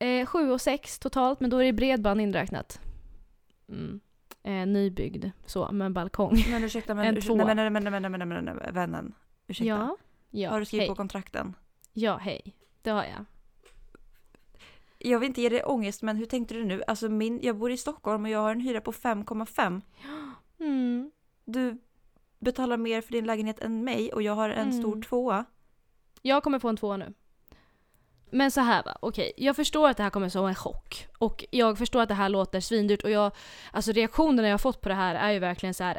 [0.05, 2.81] Eh, 7 och 6 totalt, men då är det bredband inräknat.
[3.69, 4.01] Mm.
[4.43, 6.45] Eh, nybyggd, så, med balkong.
[6.51, 7.55] Men ursäkta, men, En ursäkta tvåa.
[7.55, 9.15] nej, men, men, men, men, men, men, men, vännen.
[9.47, 9.69] Ursäkta.
[9.69, 9.97] Ja,
[10.31, 10.89] ja, har du skrivit hej.
[10.89, 11.55] på kontrakten?
[11.99, 12.55] Ja, hej.
[12.83, 13.25] Det har jag.
[14.99, 16.83] Jag vill inte ge dig ångest, men hur tänkte du nu?
[16.87, 19.83] Alltså min, jag bor i Stockholm och jag har en hyra på 5,5.
[20.61, 21.11] Mm.
[21.45, 21.79] Du
[22.39, 24.81] betalar mer för din lägenhet än mig och jag har en Mm.
[24.81, 25.45] stor tvåa.
[26.23, 27.15] Jag kommer få en tvåa nu.
[28.31, 29.33] Men så här va, okej.
[29.37, 31.07] Jag förstår att det här kommer som en chock.
[31.19, 33.33] Och jag förstår att det här låter svindyrt och jag,
[33.73, 35.99] alltså reaktionerna jag har fått på det här är ju verkligen så här.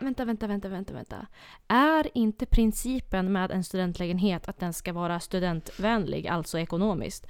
[0.00, 1.26] Vänta, vänta, vänta, vänta, vänta.
[1.68, 7.26] Är inte principen med en studentlägenhet att den ska vara studentvänlig, alltså ekonomiskt?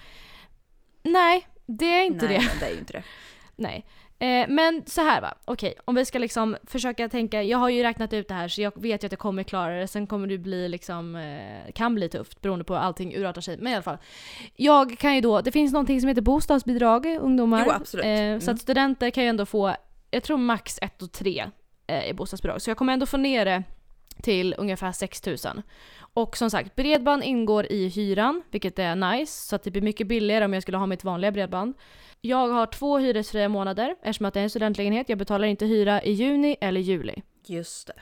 [1.02, 2.44] Nej, det är inte Nej, det.
[2.44, 3.02] men det är inte det.
[3.56, 3.84] Nej.
[4.18, 5.74] Eh, men så här va, okej.
[5.84, 8.72] Om vi ska liksom försöka tänka, jag har ju räknat ut det här så jag
[8.82, 9.88] vet ju att jag kommer klara det.
[9.88, 13.56] Sen kommer det bli liksom, eh, kan bli tufft beroende på hur allting urartar sig.
[13.56, 13.98] Men i alla fall.
[14.56, 17.62] Jag kan ju då, det finns någonting som heter bostadsbidrag, ungdomar.
[17.66, 18.04] Jo, absolut.
[18.06, 18.40] Eh, Mm.
[18.40, 19.74] Så att studenter kan ju ändå få,
[20.10, 21.46] jag tror max 1 och 3 eh,
[22.08, 22.62] i bostadsbidrag.
[22.62, 23.62] Så jag kommer ändå få ner det
[24.22, 25.36] till ungefär 6 000.
[26.14, 29.48] Och som sagt, bredband ingår i hyran, vilket är nice.
[29.48, 31.74] Så att det blir mycket billigare om jag skulle ha mitt vanliga bredband.
[32.20, 35.08] Jag har två hyresfria månader eftersom att det är en studentlägenhet.
[35.08, 37.22] Jag betalar inte hyra i juni eller juli.
[37.46, 37.94] Just det.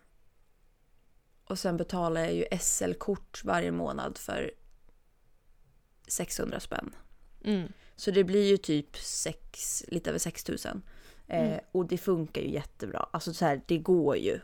[1.50, 4.52] och sen betalar jag ju SL-kort varje månad för
[6.08, 6.96] 600 spänn.
[7.44, 7.72] Mm.
[7.96, 10.82] Så det blir ju typ sex, lite över 6000.
[11.28, 11.60] Eh, Mm.
[11.72, 13.10] Och det funkar ju jättebra.
[13.14, 14.40] Alltså så här, det går ju.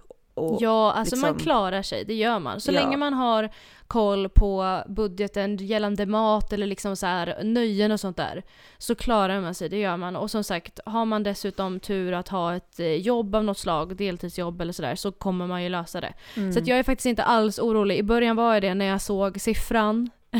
[0.59, 2.59] Ja, alltså man liksom- klarar sig, det gör man.
[2.61, 2.81] Så Ja.
[2.81, 3.49] länge man har
[3.87, 8.43] koll på budgeten gällande mat eller liksom så här nöjen och sånt där
[8.77, 10.15] så klarar man sig, det gör man.
[10.15, 13.95] Och som sagt, har man dessutom tur att ha ett eh, jobb av något slag,
[13.95, 16.13] deltidsjobb eller sådär, så kommer man ju lösa det.
[16.35, 16.53] Mm.
[16.53, 17.97] Så jag är faktiskt inte alls orolig.
[17.97, 20.09] I början var jag det när jag såg siffran.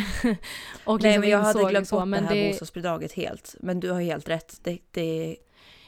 [0.86, 3.56] och Nej liksom men jag hade glömt så, bort det här det, bostadsbidraget helt.
[3.60, 4.60] Men du har helt rätt.
[4.64, 5.36] Det, det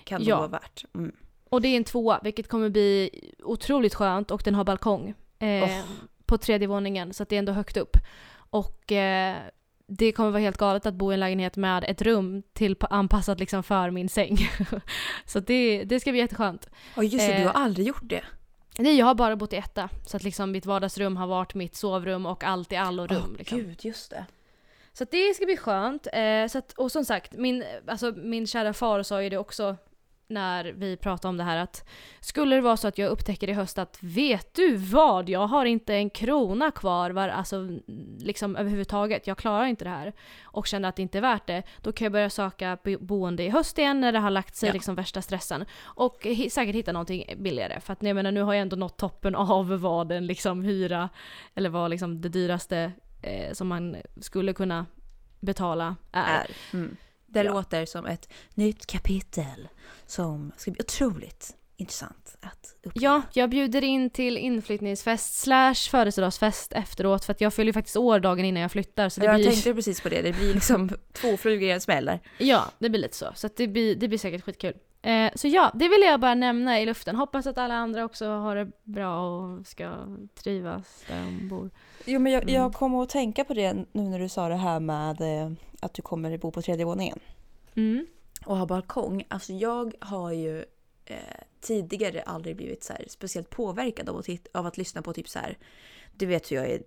[0.04, 0.38] kan det Ja.
[0.38, 0.86] vara värt.
[0.96, 1.12] Mm.
[1.50, 3.10] Och det är en tvåa, vilket kommer bli
[3.44, 5.14] otroligt skönt och den har balkong.
[5.40, 5.82] Eh, Oh.
[6.26, 7.98] På tredje våningen, så det är ändå högt upp.
[8.50, 9.36] Och eh,
[9.88, 13.40] det kommer vara helt galet att bo i en lägenhet med ett rum till, anpassat
[13.40, 14.38] liksom för min säng.
[15.26, 16.70] så det, det ska bli jätteskönt.
[16.96, 18.24] Ja just det, du Eh, har aldrig gjort det.
[18.78, 19.90] Nej, jag har bara bott i etta.
[20.06, 23.30] Så att liksom mitt vardagsrum har varit mitt sovrum och allt i allo rum.
[23.32, 23.58] Åh, liksom.
[23.58, 24.26] gud, just det.
[24.94, 26.08] Så det ska bli skönt.
[26.14, 29.78] Eh, så att, och som sagt, min, alltså, min kära far sa ju det också
[30.30, 31.88] när vi pratade om det här att
[32.20, 35.66] skulle det vara så att jag upptäcker i höst att vet du vad, jag har
[35.66, 37.68] inte en krona kvar var, alltså,
[38.20, 40.14] liksom överhuvudtaget, jag klarar inte det här
[40.44, 43.44] och känner att det inte är värt det, då kan jag börja söka bo- boende
[43.44, 44.74] i höst igen när det har lagt sig Ja.
[44.74, 48.62] liksom värsta stressen och säkert hitta någonting billigare för att jag menar nu har jag
[48.62, 51.10] ändå nått toppen av vad en liksom hyra
[51.56, 54.86] eller vad liksom det dyraste eh, som man skulle kunna
[55.40, 56.40] betala är.
[56.40, 56.52] Är.
[56.74, 56.98] Mm.
[57.44, 57.54] Det Ja.
[57.54, 59.68] låter som ett nytt kapitel
[60.06, 62.94] som ska bli otroligt intressant att uppleva.
[63.14, 67.98] Ja, jag bjuder in till inflyttningsfest slash födelsedagsfest efteråt för att jag fyller ju faktiskt
[67.98, 69.10] år dagen innan jag flyttar.
[69.10, 70.22] Så det jag blir, tänkte precis på det.
[70.22, 72.20] Det blir liksom två flugor i en smäll där.
[72.38, 73.32] Ja, det blir lite så.
[73.36, 74.74] Så det, blir, det blir säkert skitkul.
[75.02, 77.16] Eh, så ja, det vill jag bara nämna i luften.
[77.16, 79.94] Hoppas att alla andra också har det bra och ska
[80.44, 81.70] trivas där de bor.
[82.10, 82.56] Jo men jag, Mm.
[82.56, 85.94] jag kom att tänka på det nu när du sa det här med eh, att
[85.94, 87.20] du kommer bo på tredje våningen.
[87.76, 88.08] Mm.
[88.46, 89.24] och ha balkong.
[89.28, 90.66] Alltså jag har ju
[91.06, 91.18] eh,
[91.62, 95.40] tidigare aldrig blivit så här speciellt påverkad av att, av att lyssna på typ så
[95.40, 95.58] här.
[96.18, 96.82] Du vet hur jag är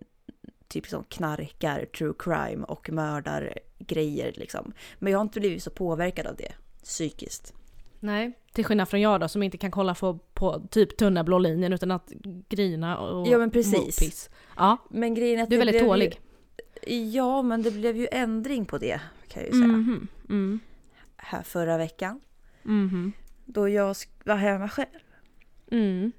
[0.69, 4.73] typ som knarkar, true crime och mördar grejer liksom.
[4.99, 6.53] Men jag har inte blivit så påverkad av det
[6.83, 7.55] psykiskt.
[8.01, 11.39] Nej, till skillnad från jag då som inte kan kolla på, på typ tunna blå
[11.39, 12.13] linjen utan att
[12.49, 13.99] grina och Ja, men precis.
[13.99, 14.31] piss.
[14.57, 16.21] Ja, Men grejen är att du är väldigt tålig.
[16.87, 19.67] Ju, ja, men det blev ju ändring på det kan jag ju säga.
[19.67, 20.61] Mhm, mm,
[21.17, 22.21] Här förra veckan.
[22.63, 23.13] mhm,
[23.45, 24.89] Då jag var hemma själv.
[25.71, 26.13] mm.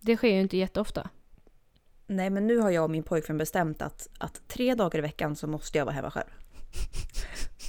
[0.00, 1.08] Det sker ju inte jätteofta.
[2.06, 5.36] Nej men nu har jag och min pojkvän bestämt att, att tre dagar i veckan
[5.36, 6.30] så måste jag vara hemma själv.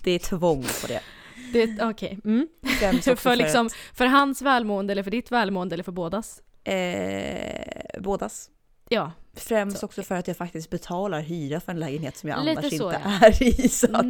[0.04, 1.02] Det är tvång på det.
[1.54, 2.20] Det- Okej.
[2.26, 2.48] Mm.
[2.80, 6.42] Främst också för, liksom, för hans välmående eller för ditt välmående eller för bådas?
[6.64, 8.50] eh, bådas.
[8.90, 9.12] Ja.
[9.34, 12.60] Främst Så, också för att jag faktiskt betalar hyra för en lägenhet som jag annars
[12.60, 13.28] så, inte ja.
[13.28, 13.70] är i.
[13.70, 14.06] Så att,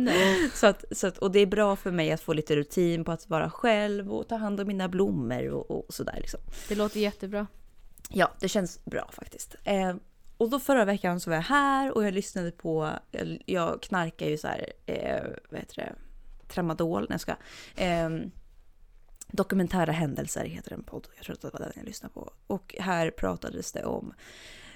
[0.54, 3.12] så att, så att, och det är bra för mig att få lite rutin på
[3.12, 6.16] att vara själv och ta hand om mina blommor och, och sådär.
[6.18, 6.40] Liksom.
[6.70, 7.48] Det låter jättebra.
[8.10, 9.56] Ja, det känns bra faktiskt.
[9.64, 9.96] Eh,
[10.38, 14.26] och då förra veckan så var jag här och jag lyssnade på, jag, jag knarkar
[14.26, 15.94] ju så här, eh, vad heter det,
[16.52, 17.02] tramadol.
[17.02, 17.36] Nej, jag ska.
[17.76, 18.32] Ehm,
[19.34, 21.08] Dokumentära händelser heter en podd.
[21.16, 22.34] Jag tror att det var den jag lyssnade på.
[22.48, 24.14] Och här pratades det om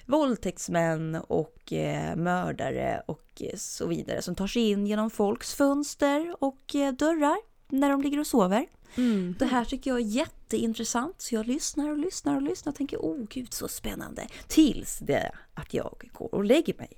[0.05, 6.35] våldtäktsmän och eh, mördare och eh, så vidare som tar sig in genom folks fönster
[6.39, 7.37] och eh, dörrar
[7.69, 8.65] när de ligger och sover.
[8.95, 9.35] Mm.
[9.39, 12.97] Det här tycker jag är jätteintressant så jag lyssnar och lyssnar och lyssnar och tänker
[12.97, 14.27] oh gud så spännande.
[14.47, 16.91] Tills det att jag går och lägger mig.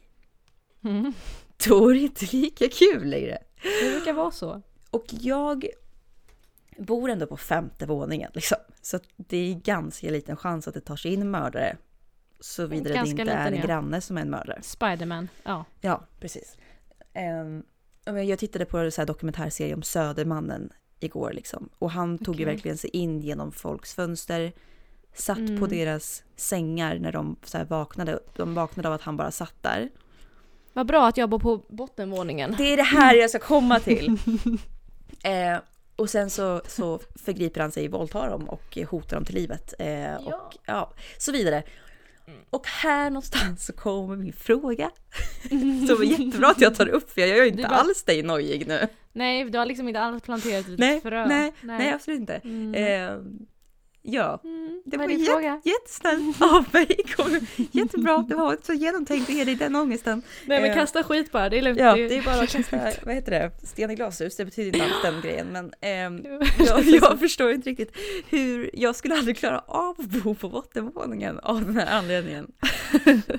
[0.84, 1.13] Mm.
[1.68, 3.38] Då är det inte lika kul längre.
[3.82, 4.62] Det brukar vara så.
[4.91, 5.67] Och jag
[6.78, 8.58] bor ändå på femte våningen liksom.
[8.82, 11.78] Så det är ganska liten chans att det tar sig in mördare.
[12.39, 13.65] Såvida det inte är en ja.
[13.65, 14.62] granne som är en mördare.
[14.62, 15.65] Spiderman, ja.
[15.82, 16.58] Ja, precis.
[17.15, 17.63] Um,
[18.28, 20.69] jag tittade på en dokumentärserie om Södermannen
[21.00, 21.69] igår liksom.
[21.80, 24.52] Och han tog ju verkligen sig in genom folks fönster.
[25.13, 25.60] Satt Mm.
[25.60, 28.19] på deras sängar när de så vaknade.
[28.36, 29.89] De vaknade av att han bara satt där.
[30.73, 32.56] Vad bra att jag bor på bottenvåningen.
[32.58, 34.17] Det är det här jag ska komma till.
[35.24, 35.58] eh,
[35.96, 39.74] och sen så, så förgriper han sig, våldtar dem och hotar dem till livet.
[39.80, 40.17] Eh, Ja.
[40.17, 41.63] Och ja, så vidare.
[42.50, 44.91] Och här någonstans så kommer min fråga.
[45.88, 48.24] Som är jättebra att jag tar upp för jag gör ju inte bara- alls dig
[48.24, 48.88] nojig nu.
[49.13, 51.26] Nej, du har liksom inte alls planterat ett Nej, frö.
[51.28, 52.34] nej, nej, absolut inte.
[52.43, 52.76] Mm.
[52.76, 53.17] Eh,
[54.08, 56.98] ja, Mm, det var jät- jättesnällt av mig.
[57.72, 60.22] Jättebra, det var så genomtänkt att ge dig den ångesten.
[60.46, 61.80] Nej men Eh, kasta skit bara, det är lugnt.
[61.80, 64.36] Ja, det är bara att kasta, vad heter det, sten i glashus.
[64.36, 65.48] Det betyder inte alls den grejen.
[65.48, 66.26] Men ehm,
[66.60, 67.98] jag, jag förstår inte riktigt
[68.30, 72.52] hur, jag skulle aldrig klara av att bo på bottenvåningen av den här anledningen.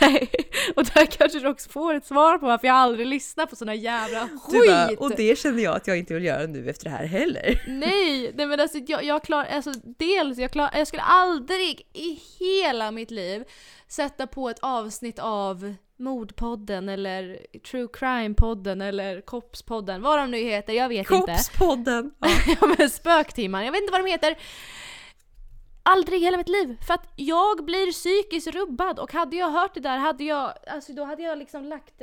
[0.00, 0.30] Nej,
[0.76, 3.74] och där kanske du också får ett svar på varför jag aldrig lyssnar på såna
[3.74, 4.98] jävla Du bara, skit!
[4.98, 7.62] och det känner jag att jag inte vill göra nu efter det här heller.
[7.68, 12.20] Nej, nej men alltså jag, jag klar, alltså dels, jag, klar, jag skulle aldrig i
[12.38, 13.44] hela mitt liv
[13.88, 20.72] sätta på ett avsnitt av Mordpodden eller True Crime-podden eller Kopspodden, vad de nu heter,
[20.72, 21.32] jag vet inte.
[21.32, 22.10] Kopspodden!
[22.20, 22.56] Ja.
[22.60, 24.38] ja men Spöktimman, jag vet inte vad de heter.
[25.82, 26.76] Aldrig i hela mitt liv.
[26.86, 30.92] För att jag blir psykiskt rubbad och hade jag hört det där hade jag, alltså
[30.92, 32.02] då hade jag liksom lagt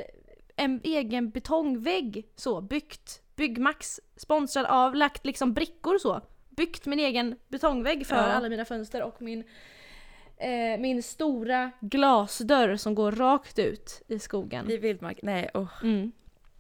[0.56, 6.22] en egen betongvägg så, byggt, Byggmax, sponsrad av, lagt liksom brickor så.
[6.62, 8.22] Byggt min egen betongvägg för Ja.
[8.22, 9.44] alla mina fönster och min
[10.38, 14.72] eh, min stora glasdörr som går rakt ut i skogen.
[14.72, 15.68] I vildmark, nej åh.
[15.84, 16.12] Mm.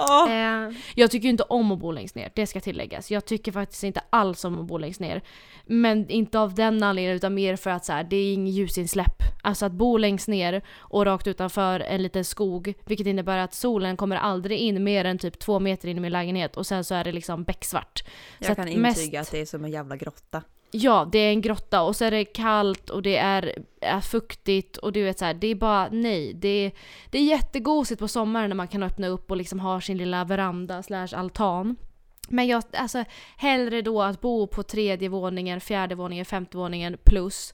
[0.10, 0.32] Åh.
[0.32, 3.12] Eh, jag tycker ju inte om att bo längst ner, det ska tilläggas.
[3.12, 5.22] Jag tycker faktiskt inte alls om att bo längst ner.
[5.66, 9.16] Men inte av den anledningen utan mer för att så här, det är inget ljusinsläpp.
[9.44, 13.98] Alltså att bo längst ner och rakt utanför en liten skog, vilket innebär att solen
[13.98, 16.96] kommer aldrig in mer än typ två meter in i min lägenhet och sen så
[16.96, 18.04] är det liksom becksvart.
[18.40, 20.42] Jag så kan att intyga mest- att det är som en jävla grotta.
[20.74, 24.78] Ja, det är en grotta och så är det kallt och det är, är fuktigt
[24.78, 26.34] och du vet så här, det är bara nej.
[26.34, 26.72] Det är,
[27.10, 30.24] det är jättegosigt på sommaren när man kan öppna upp och liksom ha sin lilla
[30.24, 31.76] veranda slash altan.
[32.30, 33.04] Men jag, alltså
[33.38, 37.54] hellre då att bo på tredje våningen, fjärde våningen, femte våningen plus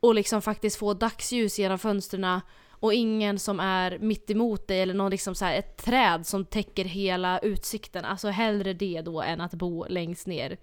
[0.00, 4.94] och liksom faktiskt få dagsljus genom fönstren och ingen som är mitt emot dig eller
[4.94, 8.04] någon liksom så här, ett träd som täcker hela utsikten.
[8.04, 10.56] Alltså hellre det då än att bo längst ner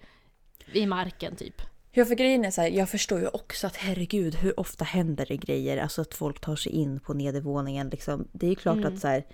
[0.72, 1.71] i marken typ.
[1.94, 5.26] Ja för grejen är så här, jag förstår ju också att herregud hur ofta händer
[5.28, 8.28] det grejer, alltså att folk tar sig in på nedervåningen liksom.
[8.32, 8.94] Det är ju klart Mm.
[8.94, 9.26] att så här,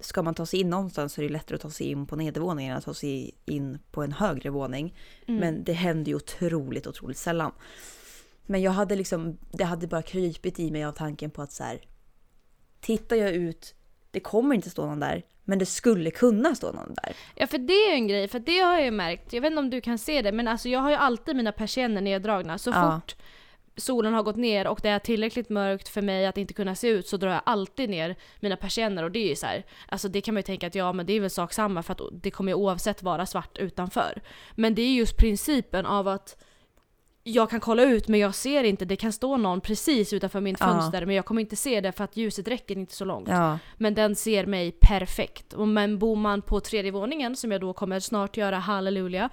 [0.00, 2.16] ska man ta sig in någonstans så är det lättare att ta sig in på
[2.16, 4.94] nedervåningen än att ta sig in på en högre våning.
[5.26, 5.40] Mm.
[5.40, 7.52] Men det händer ju otroligt, otroligt sällan.
[8.46, 11.64] Men jag hade liksom, det hade bara krypit i mig av tanken på att så
[11.64, 11.80] här,
[12.80, 13.74] tittar jag ut,
[14.12, 17.12] det kommer inte stå någon där, men det skulle kunna stå någon där.
[17.34, 19.50] Ja för det är ju en grej, för det har jag ju märkt, jag vet
[19.50, 22.58] inte om du kan se det men alltså jag har ju alltid mina persienner neddragna.
[22.58, 23.00] Så Ja.
[23.00, 23.16] fort
[23.76, 26.88] solen har gått ner och det är tillräckligt mörkt för mig att inte kunna se
[26.88, 30.08] ut så drar jag alltid ner mina persienner och det är ju så här, alltså
[30.08, 32.00] det kan man ju tänka att ja men det är väl sak samma för att
[32.22, 34.22] det kommer ju oavsett vara svart utanför.
[34.54, 36.44] Men det är just principen av att
[37.24, 40.56] jag kan kolla ut men jag ser inte, det kan stå någon precis utanför mitt
[40.60, 40.66] Ja.
[40.66, 43.28] fönster men jag kommer inte se det för att ljuset räcker inte så långt.
[43.28, 45.54] Ja, Men den ser mig perfekt.
[45.56, 49.30] Men bor man på tredje våningen, som jag då kommer snart göra, halleluja,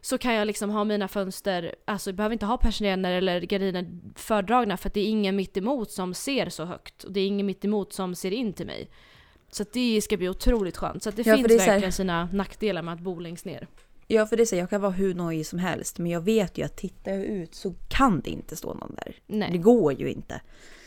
[0.00, 3.86] så kan jag liksom ha mina fönster, alltså jag behöver inte ha persienner eller gardiner
[4.14, 7.04] fördragna för att det är ingen mitt emot som ser så högt.
[7.04, 8.90] Och det är ingen mitt emot som ser in till mig.
[9.50, 11.02] Så det ska bli otroligt skönt.
[11.02, 13.66] Så det Ja, finns det verkligen sina nackdelar med att bo längst ner.
[14.08, 16.64] Ja, för det säger jag kan vara hur nojig som helst, men jag vet ju
[16.64, 19.16] att tittar jag ut så kan det inte stå någon där.
[19.26, 20.40] Det Nej, går ju inte.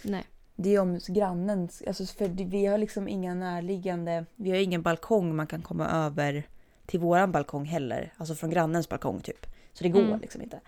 [0.04, 0.24] nej.
[0.56, 4.82] Det är om grannen, alltså för det- vi har liksom inga närliggande, vi har ingen
[4.82, 6.44] balkong man kan komma över
[6.86, 8.14] till våran balkong heller.
[8.18, 9.46] Alltså från grannens balkong typ.
[9.74, 10.20] Så det går Mm.
[10.20, 10.60] liksom inte.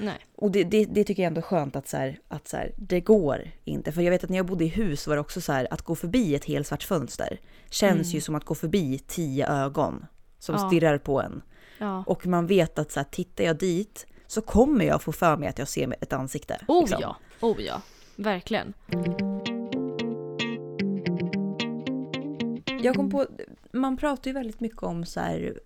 [0.00, 0.18] nej.
[0.36, 2.72] Och det, det, det tycker jag ändå är skönt att, så här, att så här,
[2.76, 3.92] det går inte.
[3.92, 5.82] För jag vet att när jag bodde i hus var det också så här att
[5.82, 7.40] gå förbi ett helsvart fönster
[7.70, 8.14] känns Mm.
[8.14, 10.06] ju som att gå förbi tio ögon
[10.38, 10.68] som Ja.
[10.68, 11.42] stirrar på en.
[11.78, 12.04] Ja.
[12.06, 15.48] Och man vet att så här, tittar jag dit så kommer jag få för mig
[15.48, 16.60] att jag ser ett ansikte.
[16.68, 16.98] Oh liksom.
[17.00, 17.82] ja, oh ja.
[18.16, 18.74] Verkligen.
[22.82, 23.26] Jag kom på,
[23.72, 25.60] man pratar ju väldigt mycket om så här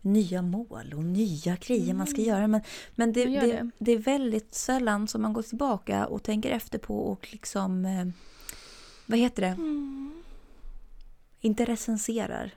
[0.00, 2.46] nya mål och nya grejer man ska göra.
[2.46, 2.60] Men,
[2.94, 3.70] men det, det, det.
[3.78, 8.06] det är väldigt sällan som man går tillbaka och tänker efter på och liksom, eh,
[9.06, 9.56] vad heter det?
[11.40, 12.54] Inte recenserar,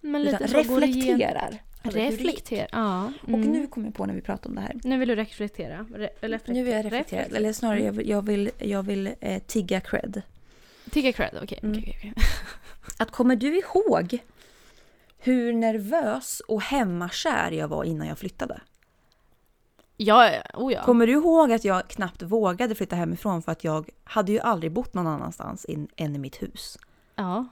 [0.00, 1.62] Men lite reflekterar.
[1.82, 3.12] Reflektera, ja.
[3.22, 3.40] Och Mm.
[3.52, 4.80] nu kommer jag på när vi pratar om det här.
[4.84, 5.86] Nu vill du reflektera.
[5.94, 7.38] Re reflekte- Nu vill jag reflektera, reflektera.
[7.38, 10.22] eller snarare jag vill, jag vill, jag vill eh, tigga cred.
[10.90, 11.58] Tigga cred, okej.
[11.62, 11.78] Mm.
[11.78, 12.12] okej, okej.
[12.98, 14.18] Att kommer du ihåg
[15.18, 18.60] hur nervös och hemmakär jag var innan jag flyttade?
[19.96, 20.82] Ja, ja, oh ja.
[20.84, 24.72] Kommer du ihåg att jag knappt vågade flytta hemifrån för att jag hade ju aldrig
[24.72, 26.78] bott någon annanstans in, än i mitt hus.
[27.16, 27.46] Ja.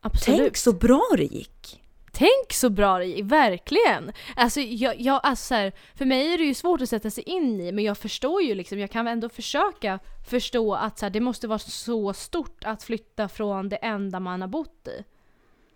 [0.00, 0.38] Absolut.
[0.40, 1.82] Tänk så bra det gick!
[2.18, 4.12] Tänk så bra det gick, verkligen!
[4.36, 7.24] Alltså, jag, jag, alltså så här, för mig är det ju svårt att sätta sig
[7.24, 9.98] in i, men jag förstår ju liksom, jag kan ändå försöka
[10.30, 14.40] förstå att så här, det måste vara så stort att flytta från det enda man
[14.40, 15.04] har bott i.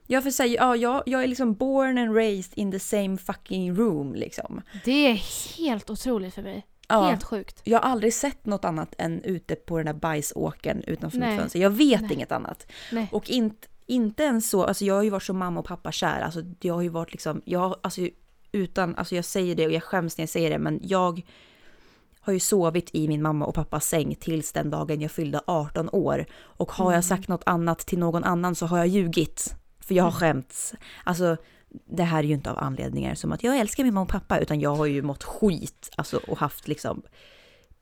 [0.07, 3.74] Jag får säga, ja, jag, jag är liksom born and raised in the same fucking
[3.74, 4.62] room liksom.
[4.84, 5.14] Det är
[5.59, 6.66] helt otroligt för mig.
[6.88, 7.09] Ja.
[7.09, 7.61] Helt sjukt.
[7.64, 11.30] Jag har aldrig sett något annat än ute på den där bajsåkern utanför Nej.
[11.30, 11.61] mitt fönster.
[11.61, 12.12] Jag vet Nej.
[12.12, 12.66] inget annat.
[12.93, 13.09] Nej.
[13.12, 16.20] Och inte, inte ens så, alltså jag har ju varit så mamma och pappa kär.
[16.20, 18.01] Alltså jag har ju varit liksom, jag alltså
[18.53, 21.22] utan, alltså jag säger det och jag skäms när jag säger det men jag
[22.20, 25.88] har ju sovit i min mamma och pappas säng tills den dagen jag fyllde 18
[25.93, 26.26] år.
[26.41, 26.95] Och har Mm.
[26.95, 29.55] jag sagt något annat till någon annan så har jag ljugit.
[29.80, 30.20] För jag har Mm.
[30.20, 30.74] skämts.
[31.05, 31.36] Alltså
[31.86, 34.38] det här är ju inte av anledningar som att jag älskar min mamma och pappa
[34.38, 37.03] utan jag har ju mått skit alltså, och haft liksom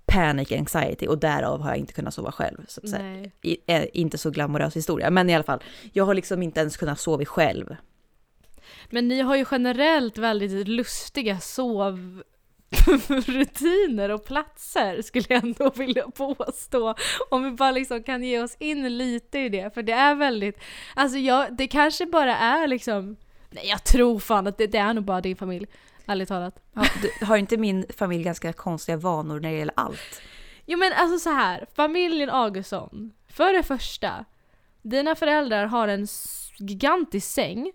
[0.08, 2.64] panic anxiety och därav har jag inte kunnat sova själv.
[2.68, 5.62] Så att säga i, eh, inte så glamorös historia, men i alla fall.
[5.92, 7.76] Jag har liksom inte ens kunnat sova själv.
[8.90, 12.08] Men ni har ju generellt väldigt lustiga sovrutiner
[14.08, 16.94] och platser skulle jag ändå vilja påstå.
[17.30, 20.60] Om vi bara liksom kan ge oss in lite i det, för det är väldigt,
[20.94, 23.16] alltså jag, det kanske bara är liksom,
[23.50, 25.66] nej jag tror fan att det, det är nog bara din familj,
[26.08, 26.54] ärligt talat.
[26.72, 26.82] Ja,
[27.20, 30.22] du, har inte min familj ganska konstiga vanor när det gäller allt?
[30.66, 33.12] Jo men alltså så här, familjen Augustsson.
[33.28, 34.24] För det första,
[34.82, 36.06] dina föräldrar har en
[36.58, 37.72] gigantisk säng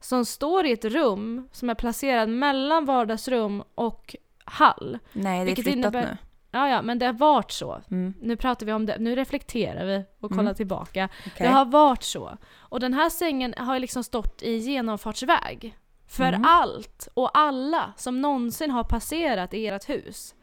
[0.00, 4.98] som står i ett rum som är placerad mellan vardagsrum och hall.
[5.12, 6.16] Nej, det är flyttat innebär- nu.
[6.54, 7.80] Ja, ja, men det har varit så.
[7.90, 10.54] Mm, Nu pratar vi om det, nu reflekterar vi och kollar Mm.
[10.54, 11.08] tillbaka.
[11.26, 11.32] okej.
[11.46, 12.38] Det har varit så.
[12.56, 15.76] Och den här sängen har liksom stått i genomfartsväg.
[16.12, 16.42] För Mm.
[16.44, 20.34] allt och alla som någonsin har passerat i ert hus.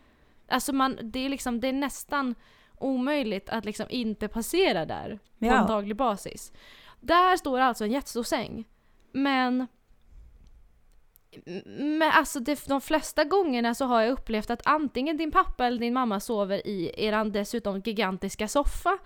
[0.47, 2.35] Alltså man, det är liksom, det är nästan
[2.77, 5.61] omöjligt att liksom inte passera där på Ja.
[5.61, 6.51] en daglig basis.
[6.99, 8.65] Där står alltså en jättestor säng.
[9.11, 9.67] Men
[11.65, 15.79] men alltså det, de flesta gångerna så har jag upplevt att antingen din pappa eller
[15.79, 18.97] din mamma sover i eran dessutom gigantiska soffa.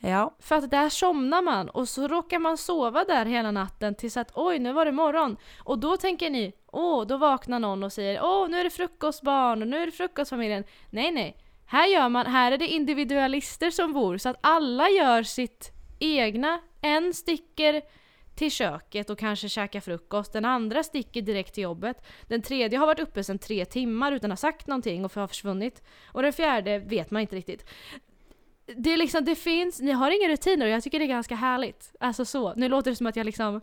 [0.00, 4.16] Ja, För att där somnar man och så råkar man sova där hela natten tills
[4.16, 5.36] att oj nu var det morgon.
[5.64, 9.62] Och då tänker ni, åh då vaknar någon och säger åh nu är det frukostbarn
[9.62, 10.64] och nu är det frukostfamiljen.
[10.90, 11.36] Nej nej,
[11.66, 16.60] här gör man, här är det individualister som bor så att alla gör sitt egna.
[16.80, 17.82] En sticker
[18.34, 22.06] till köket och kanske käkar frukost, den andra sticker direkt till jobbet.
[22.28, 25.26] Den tredje har varit uppe sedan tre timmar utan att ha sagt någonting och har
[25.26, 25.82] försvunnit.
[26.06, 27.64] Och den fjärde vet man inte riktigt
[28.76, 31.34] det är liksom, det finns, ni har inga rutiner och jag tycker det är ganska
[31.34, 31.92] härligt.
[32.00, 32.54] Alltså så.
[32.54, 33.60] Nu låter det som att jag liksom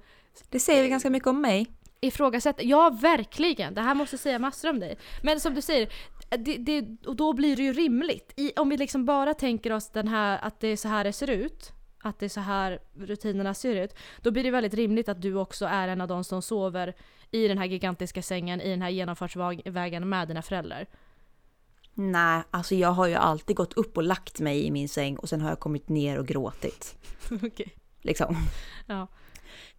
[0.50, 1.68] det säger vi ganska mycket om mig.
[2.02, 2.64] ifrågasätter.
[2.66, 3.74] Ja, verkligen.
[3.74, 4.98] Det här måste säga massor om dig.
[5.24, 5.90] Men som du säger,
[6.30, 8.34] det, det, och då blir det ju rimligt.
[8.36, 11.14] I, om vi liksom bara tänker oss den här, att det är så här det
[11.14, 11.72] ser ut.
[12.04, 13.96] Att det är så här rutinerna ser ut.
[14.22, 16.96] Då blir det väldigt rimligt att du också är en av de som sover
[17.32, 20.88] i den här gigantiska sängen i den här genomfartsvägen med dina föräldrar.
[21.96, 25.30] Nej, alltså jag har ju alltid gått upp och lagt mig i min säng och
[25.30, 26.96] sen har jag kommit ner och gråtit.
[27.44, 27.74] Okej.
[28.02, 28.38] Liksom.
[28.88, 29.08] Ja.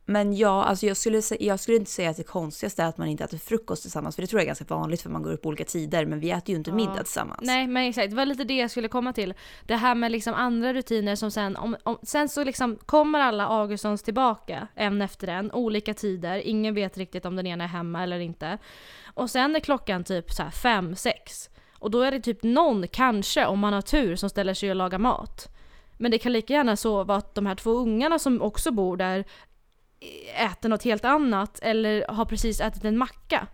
[0.08, 3.08] Men ja, alltså jag skulle, jag skulle inte säga att det konstigaste är att man
[3.08, 5.42] inte äter frukost tillsammans, för det tror jag är ganska vanligt för man går upp
[5.42, 6.76] på olika tider, men vi äter ju inte Ja.
[6.76, 7.40] middag tillsammans.
[7.42, 9.34] Nej men exakt, det var lite det jag skulle komma till.
[9.66, 13.46] Det här med liksom andra rutiner som sen, om, om, sen så liksom kommer alla
[13.46, 18.02] Augustssons tillbaka en efter en, olika tider, ingen vet riktigt om den ena är hemma
[18.02, 18.58] eller inte.
[19.14, 21.50] Och sen är klockan typ så här fem, sex.
[21.78, 24.76] Och då är det typ någon, kanske om man har tur, som ställer sig och
[24.76, 25.48] lagar mat.
[25.98, 28.96] Men det kan lika gärna så vara att de här två ungarna som också bor
[28.96, 29.24] där
[30.36, 33.46] äter något helt annat eller har precis ätit en macka.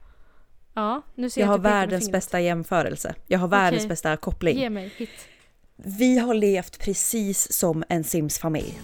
[0.74, 3.14] Ja, nu ser jag jag, har världens bästa jämförelse.
[3.26, 3.88] Jag har världens Okej.
[3.88, 4.58] bästa koppling.
[4.58, 5.28] Ge mig, hit.
[5.76, 8.80] Vi har levt precis som en Sims-familj.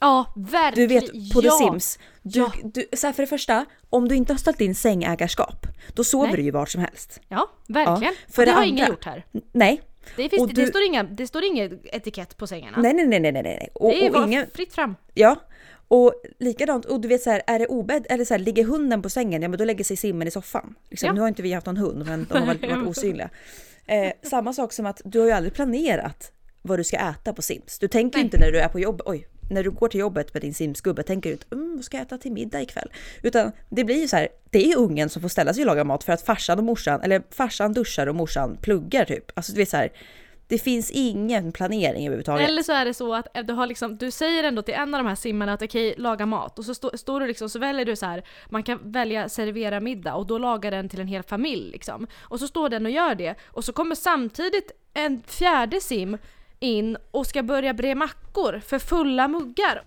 [0.00, 0.88] Ja, Du verkligen.
[0.88, 1.50] vet på ja.
[1.58, 1.98] The Sims.
[2.22, 2.52] Du, Ja.
[2.64, 6.26] du, så här, för det första, om du inte har ställt in sängägarskap, då sover
[6.26, 6.36] Nej.
[6.36, 7.20] du ju vart som helst.
[7.28, 8.14] Ja, verkligen.
[8.28, 9.24] för och det, det har andra- ingen gjort här.
[9.52, 9.80] Nej.
[10.16, 12.76] Det, finns, Och det, du- står inga, det står ingen etikett på sängarna.
[12.82, 13.68] Nej, nej, nej, nej, nej, nej.
[13.74, 14.96] Och, det är och ingen, fritt fram.
[15.14, 15.36] ja.
[15.88, 19.02] Och likadant, och du vet så här, är det obädd eller så här, ligger hunden
[19.02, 20.74] på sängen, ja men då lägger sig simmen i soffan.
[20.90, 21.06] Liksom.
[21.06, 21.12] Ja.
[21.12, 23.30] Nu har inte vi haft någon hund, men de har väl varit osynliga.
[23.86, 26.32] Eh, samma sak som att du har ju aldrig planerat
[26.62, 27.78] vad du ska äta på Sims.
[27.78, 28.24] Du tänker Nej.
[28.24, 31.02] inte när du är på jobb, oj, när du går till jobbet med din simskubbe
[31.02, 32.88] tänker du inte mm, vad ska jag äta till middag ikväll?
[33.22, 35.66] Utan det blir ju så här, det är ju ungen som får ställa sig och
[35.66, 39.32] laga mat för att farsan och morsan, eller farsan duschar och morsan pluggar typ.
[39.34, 39.92] Alltså du vet så här,
[40.50, 42.48] det finns ingen planering överhuvudtaget.
[42.48, 44.94] Eller så är det så att eh, du, har liksom, du säger ändå till en
[44.94, 46.58] av de här simmarna att okej, laga mat.
[46.58, 49.80] Och så stå, står du liksom, så väljer du så här, man kan välja servera
[49.80, 52.06] middag och då lagar den till en hel familj liksom.
[52.20, 53.34] Och så står den och gör det.
[53.46, 56.18] Och så kommer samtidigt en fjärde sim
[56.60, 59.82] in och ska börja bre mackor för fulla muggar.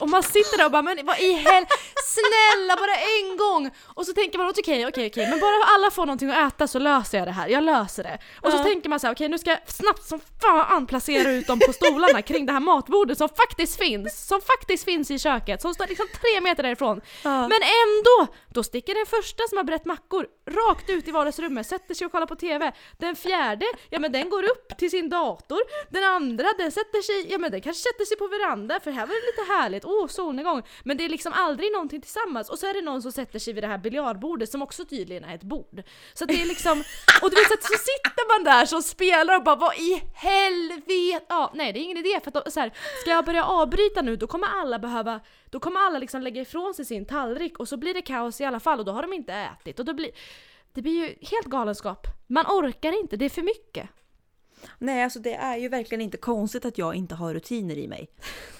[0.00, 1.66] Och man sitter där och bara men vad i hel...
[2.04, 3.70] Snälla bara en gång!
[3.94, 6.78] Och så tänker man okej okej okej men bara alla får någonting att äta så
[6.78, 8.18] löser jag det här, jag löser det.
[8.40, 8.62] Och så Ja.
[8.64, 11.72] tänker man så här: okej nu ska jag snabbt som fan placera ut dem på
[11.72, 15.86] stolarna kring det här matbordet som faktiskt finns, som faktiskt finns i köket, som står
[15.86, 17.00] liksom tre meter därifrån.
[17.24, 17.30] Ja.
[17.48, 18.34] Men ändå!
[18.54, 22.12] Då sticker den första som har brett mackor rakt ut i vardagsrummet, sätter sig och
[22.12, 22.72] kollar på TV.
[22.98, 25.60] Den fjärde, ja men den går upp till sin dator.
[25.90, 29.06] Den andra, den sätter sig, ja men den kanske sätter sig på veranda för här
[29.06, 30.62] var det lite härligt, åh solnedgång.
[30.84, 32.50] Men det är liksom aldrig någonting tillsammans.
[32.50, 35.24] Och så är det någon som sätter sig vid det här biljardbordet som också tydligen
[35.24, 35.82] är ett bord.
[36.14, 36.82] Så att det är liksom,
[37.22, 40.02] och du vet så, att så sitter man där som spelar och bara vad i
[40.14, 41.26] helvete!
[41.28, 44.02] Ja, nej det är ingen idé för att då, så här, ska jag börja avbryta
[44.02, 45.20] nu då kommer alla behöva,
[45.50, 48.44] då kommer alla liksom lägga ifrån sig sin tallrik och så blir det kaos i
[48.44, 50.10] alla fall och då har de inte ätit och då blir
[50.72, 52.06] det blir ju helt galenskap.
[52.26, 53.88] Man orkar inte, det är för mycket.
[54.78, 58.10] Nej, alltså det är ju verkligen inte konstigt att jag inte har rutiner i mig.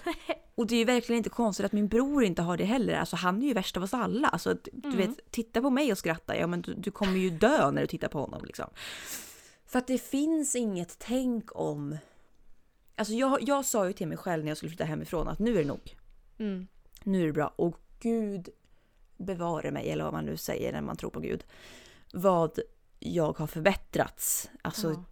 [0.54, 2.94] Och det är ju verkligen inte konstigt att min bror inte har det heller.
[2.94, 4.28] Alltså han är ju värst av oss alla.
[4.28, 6.36] Alltså, du vet, titta på mig och skratta.
[6.36, 8.66] Ja, men du, du kommer ju dö när du tittar på honom liksom.
[9.66, 11.96] För att det finns inget tänk om...
[12.96, 15.54] Alltså jag, jag sa ju till mig själv när jag skulle flytta hemifrån att nu
[15.54, 15.96] är det nog.
[16.38, 16.66] Mm.
[17.04, 17.52] Nu är det bra.
[17.56, 18.48] Och Gud
[19.16, 21.44] bevare mig, eller vad man nu säger när man tror på Gud.
[22.12, 22.58] Vad
[22.98, 24.50] jag har förbättrats.
[24.62, 25.04] Alltså, Ja.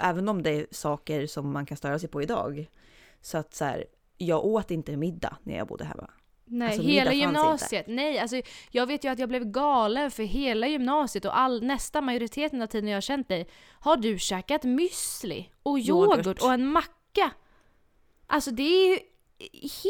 [0.00, 2.70] Även om det är saker som man kan störa sig på idag.
[3.20, 3.84] Så att så här,
[4.18, 6.10] jag åt inte middag när jag bodde hemma.
[6.46, 7.84] Nej, Alltså, hela gymnasiet.
[7.88, 8.40] Nej, alltså
[8.70, 12.66] jag vet ju att jag blev galen för hela gymnasiet och all, nästa majoriteten av
[12.66, 13.48] tiden jag har känt dig
[13.80, 16.42] har du käkat müsli och yoghurt, Yoghurt.
[16.42, 17.30] och en macka.
[18.26, 18.98] Alltså det är ju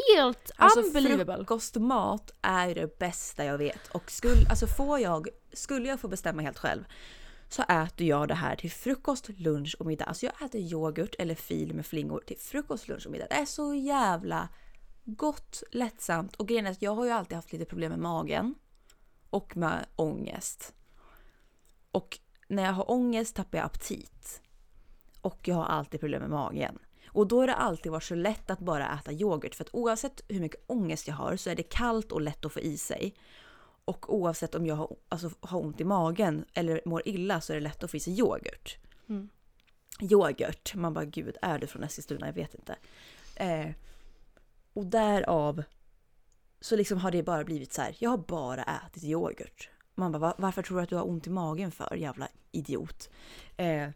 [0.05, 1.35] helt Alltså unbelievable.
[1.35, 3.87] frukostmat är det bästa jag vet.
[3.91, 6.83] Och skulle, alltså får jag, skulle jag få bestämma helt själv
[7.49, 10.05] så äter jag det här till frukost, lunch och middag.
[10.05, 13.27] Alltså jag äter yoghurt eller fil med flingor till frukost, lunch och middag.
[13.29, 14.49] Det är så jävla
[15.05, 18.55] gott, lättsamt och grejen är att jag har ju alltid haft lite problem med magen
[19.29, 20.73] och med ångest.
[21.91, 24.41] Och när jag har ångest tappar jag aptit.
[25.21, 26.79] Och jag har alltid problem med magen.
[27.07, 29.55] Och då har det alltid varit så lätt att bara äta yoghurt.
[29.55, 32.53] För att oavsett hur mycket ångest jag har så är det kallt och lätt att
[32.53, 33.15] få i sig.
[33.85, 37.57] Och oavsett om jag har, alltså, har ont i magen eller mår illa så är
[37.57, 38.77] det lätt att få i sig yoghurt.
[39.09, 39.29] Mm.
[40.01, 42.25] Yoghurt, man bara gud är det från Eskilstuna?
[42.25, 42.75] Jag vet inte.
[43.35, 43.69] Eh,
[44.73, 45.63] och därav
[46.61, 47.95] så liksom har det bara blivit så här.
[47.99, 49.69] jag har bara ätit yoghurt.
[49.95, 53.09] Man bara "Va- varför tror du att du har ont i magen för jävla idiot?
[53.57, 53.89] Eh,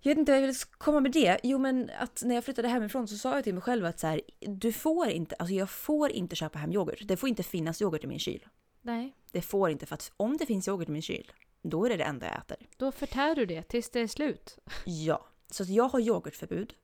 [0.00, 1.38] jag vet inte vad jag vill komma med det.
[1.42, 4.06] Jo men att när jag flyttade hemifrån så sa jag till mig själv att så
[4.06, 7.00] här, du får inte, alltså jag får inte köpa hem yoghurt.
[7.04, 8.46] Det får inte finnas yoghurt i min kyl.
[8.82, 11.32] Nej, Det får inte för att om det finns yoghurt i min kyl,
[11.62, 12.56] då är det det enda jag äter.
[12.76, 14.58] då förtär du det tills det är slut.
[14.84, 16.74] Ja, så att jag har yoghurtförbud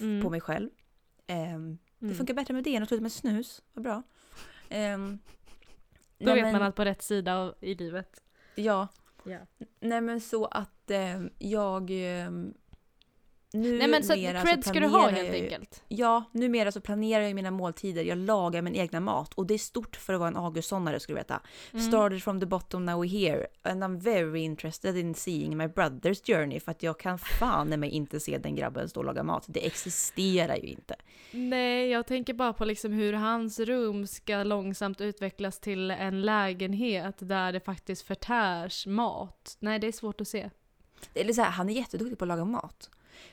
[0.00, 0.22] Mm.
[0.22, 0.70] på mig själv.
[1.26, 2.16] Ehm, Det Mm.
[2.16, 3.62] funkar bättre med det än att sluta med snus.
[3.72, 4.02] Vad bra.
[4.68, 5.18] Ehm,
[6.18, 8.22] Då nej, vet men- man att på rätt sida av, i livet.
[8.54, 8.88] Ja,
[9.24, 9.38] Ja.
[9.80, 11.90] nej men så att ehm, jag...
[11.90, 12.54] ehm,
[13.52, 15.82] nu Nej men så cred ska du ha helt jag enkelt.
[15.88, 18.02] Ja, numera så planerar jag mina måltider.
[18.02, 21.18] Jag lagar min egna mat och det är stort för att vara en augustsonare skulle
[21.18, 21.40] du veta.
[21.72, 21.86] Mm.
[21.86, 23.46] Started from the bottom, now we're here.
[23.62, 27.90] And I'm very interested in seeing my brother's journey för att jag kan fan mig
[27.90, 29.44] inte se den grabben stå och laga mat.
[29.46, 30.96] Det existerar ju inte.
[31.30, 37.16] Nej, jag tänker bara på liksom hur hans rum ska långsamt utvecklas till en lägenhet
[37.18, 39.56] där det faktiskt förtärs mat.
[39.60, 40.50] Nej, det är svårt att se.
[41.14, 42.90] Eller så här, han är jätteduktig på att laga mat.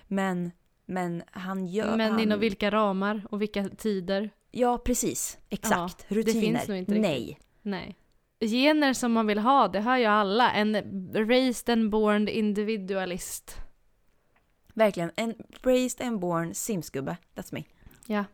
[0.08, 0.52] Men,
[0.86, 1.98] men han gör...
[1.98, 4.30] Men han, inom vilka ramar och vilka tider?
[4.52, 5.38] Ja, precis.
[5.50, 6.06] Exakt.
[6.10, 6.42] det Rutiner.
[6.42, 7.02] finns nog inte riktigt.
[7.02, 7.40] Nej.
[7.62, 7.96] Nej.
[8.40, 10.52] Gener som man vill ha, det har ju alla.
[10.52, 10.76] En
[11.14, 13.58] raised and born individualist.
[14.74, 15.12] Verkligen.
[15.16, 17.18] En raised and born Sims-gubbe.
[17.36, 17.64] That's me.
[18.06, 18.26] Ja.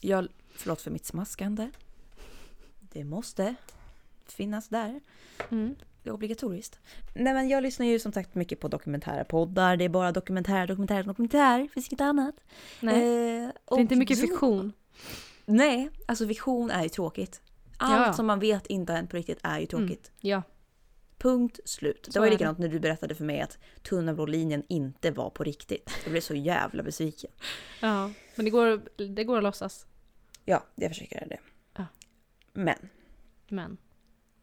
[0.00, 1.70] Jag, förlåt för mitt smaskande.
[2.80, 3.54] Det måste
[4.26, 5.00] finnas där.
[5.50, 5.74] Mm.
[6.02, 6.78] Det är obligatoriskt.
[7.14, 9.76] Nej men jag lyssnar ju som sagt mycket på dokumentära poddar.
[9.76, 11.58] Det är bara dokumentär, dokumentär, dokumentär.
[11.62, 12.34] Det finns inget annat.
[12.80, 12.94] Nej.
[12.94, 14.72] Eh, det är inte mycket då- fiktion.
[15.46, 17.42] Nej, alltså fiktion är ju tråkigt.
[17.76, 20.12] Allt Ja, som man vet inte har hänt på riktigt är ju tråkigt.
[20.20, 20.42] Ja.
[21.18, 22.04] Punkt slut.
[22.06, 22.34] Så det var ju det.
[22.36, 25.90] likadant när du berättade för mig att tunna blå linjen inte var på riktigt.
[26.04, 27.30] Jag blev så jävla besviken.
[27.80, 28.10] ja.
[28.34, 28.82] Men det går,
[29.14, 29.86] det går att låtsas.
[30.50, 31.38] Ja, jag försöker det.
[31.76, 31.86] Ja.
[32.52, 32.76] Men
[33.48, 33.76] Men.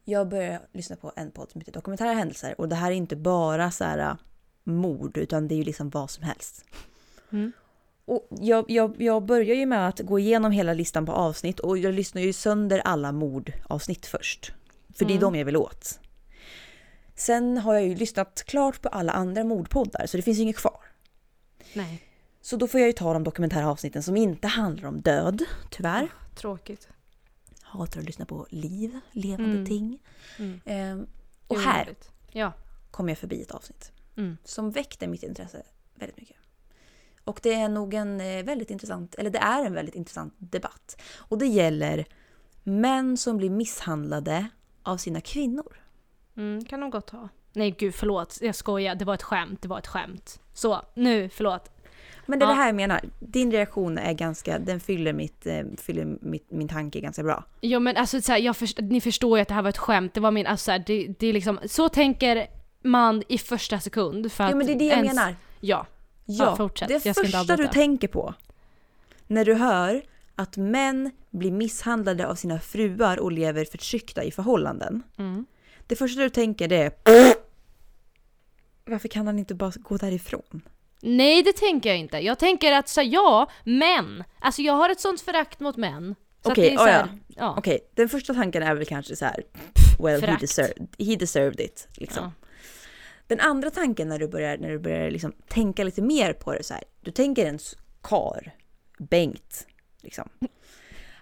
[0.05, 3.15] jag började lyssna på en podd som heter Dokumentära händelser och det här är inte
[3.15, 4.15] bara så här äh,
[4.63, 6.65] mord utan det är ju liksom vad som helst.
[7.31, 7.51] Mm.
[8.05, 11.77] Och jag, jag, jag börjar ju med att gå igenom hela listan på avsnitt och
[11.77, 14.53] jag lyssnar ju sönder alla mordavsnitt först.
[14.95, 15.31] För det är Mm.
[15.33, 15.99] de jag vill åt.
[17.15, 20.55] Sen har jag ju lyssnat klart på alla andra mordpoddar så det finns ju inget
[20.57, 20.79] kvar.
[21.73, 22.03] Nej.
[22.47, 26.09] Så då får jag ju ta de dokumentära avsnitten som inte handlar om död, tyvärr.
[26.35, 26.87] Tråkigt.
[27.61, 29.65] Hatar att lyssna på liv, levande Mm.
[29.65, 29.99] ting.
[30.37, 30.61] Mm.
[30.65, 31.07] Ehm,
[31.47, 31.95] och är här.
[32.31, 32.53] Ja.
[32.91, 34.37] kom jag förbi ett avsnitt Mm.
[34.43, 35.63] som väckte mitt intresse
[35.95, 36.35] väldigt mycket.
[37.23, 41.01] Och det är nog en eh, väldigt intressant, eller det är en väldigt intressant debatt.
[41.17, 42.05] Och det gäller
[42.63, 44.47] män som blir misshandlade
[44.83, 45.77] av sina kvinnor.
[46.35, 47.29] Mm, kan de gott ha.
[47.53, 48.95] Nej gud förlåt, jag skojar.
[48.95, 50.39] Det var ett skämt, det var ett skämt.
[50.53, 51.71] Så, nu, förlåt.
[52.27, 52.53] Men det är Ja.
[52.53, 56.67] det här jag menar, din reaktion är ganska, den fyller, mitt, eh, fyller mitt, min
[56.67, 57.43] tanke ganska bra.
[57.61, 59.77] Jo men alltså så här, jag först, ni förstår ju att det här var ett
[59.77, 60.13] skämt.
[60.13, 62.47] Det var min, alltså så här, det, det är liksom, så tänker
[62.83, 64.31] man i första sekund.
[64.31, 65.35] För att Ja men det är det jag ens- menar.
[65.59, 65.85] Ja.
[66.25, 66.87] Ja, Ja, fortsätt.
[67.03, 68.33] det första du tänker på
[69.27, 70.01] när du hör
[70.35, 75.03] att män blir misshandlade av sina fruar och lever förtryckta i förhållanden.
[75.17, 75.45] Mm.
[75.87, 76.91] Det första du tänker det är
[78.85, 80.61] varför kan han inte bara gå därifrån?
[81.01, 82.17] Nej det tänker jag inte.
[82.17, 84.23] Jag tänker att så ja, män.
[84.39, 86.15] Alltså jag har ett sånt förakt mot män.
[86.43, 87.07] Okej, så oh ja.
[87.27, 87.55] ja.
[87.57, 89.43] Okej, den första tanken är väl kanske så här.
[89.99, 91.87] Well, he deserved, he deserved it.
[91.97, 92.23] Liksom.
[92.23, 92.31] Ja.
[93.27, 96.63] Den andra tanken när du börjar, när du börjar liksom tänka lite mer på det
[96.63, 96.83] så här.
[97.01, 97.59] Du tänker en
[98.01, 98.55] kar,
[98.99, 99.67] Bengt,
[100.01, 100.29] liksom.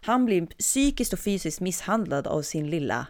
[0.01, 3.07] Han blir psykiskt och fysiskt misshandlad av sin lilla,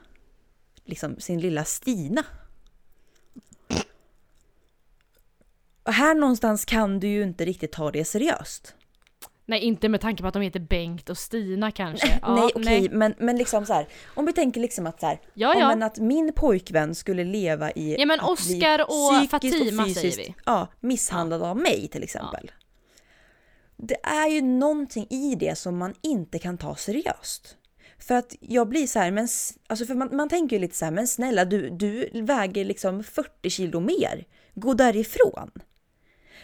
[0.85, 2.23] liksom sin lilla Stina.
[5.85, 8.75] Och här någonstans kan du ju inte riktigt ta det seriöst.
[9.45, 12.19] Nej inte med tanke på att de heter Bengt och Stina kanske.
[12.21, 13.87] Ja, nej okej, men, men liksom så här.
[14.13, 15.67] Om vi tänker liksom att så här, Ja, ja, ja.
[15.67, 20.17] men att min pojkvän skulle leva i Ja, men att bli Oscar och Fatima säger
[20.17, 20.35] vi.
[20.45, 22.51] Ja, misshandlad av mig till exempel.
[23.77, 27.57] Det är ju någonting i det som man inte kan ta seriöst.
[27.99, 29.27] För att jag blir så här, men,
[29.67, 33.03] alltså för man, man tänker ju lite så här, men snälla du, du väger liksom
[33.03, 34.25] 40 kilo mer.
[34.53, 35.51] Gå därifrån.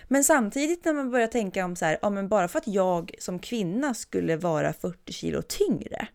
[0.07, 3.11] Men samtidigt när man börjar tänka om så här, ja men bara för att jag
[3.19, 6.07] som kvinna skulle vara 40 kilo tyngre.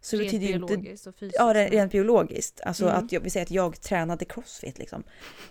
[0.00, 1.36] Så Rent betyder ju inte biologiskt och fysiskt.
[1.38, 2.60] Ja, re- rent biologiskt.
[2.60, 3.04] Alltså Mm.
[3.04, 5.02] att jag vill säga att jag tränade crossfit liksom.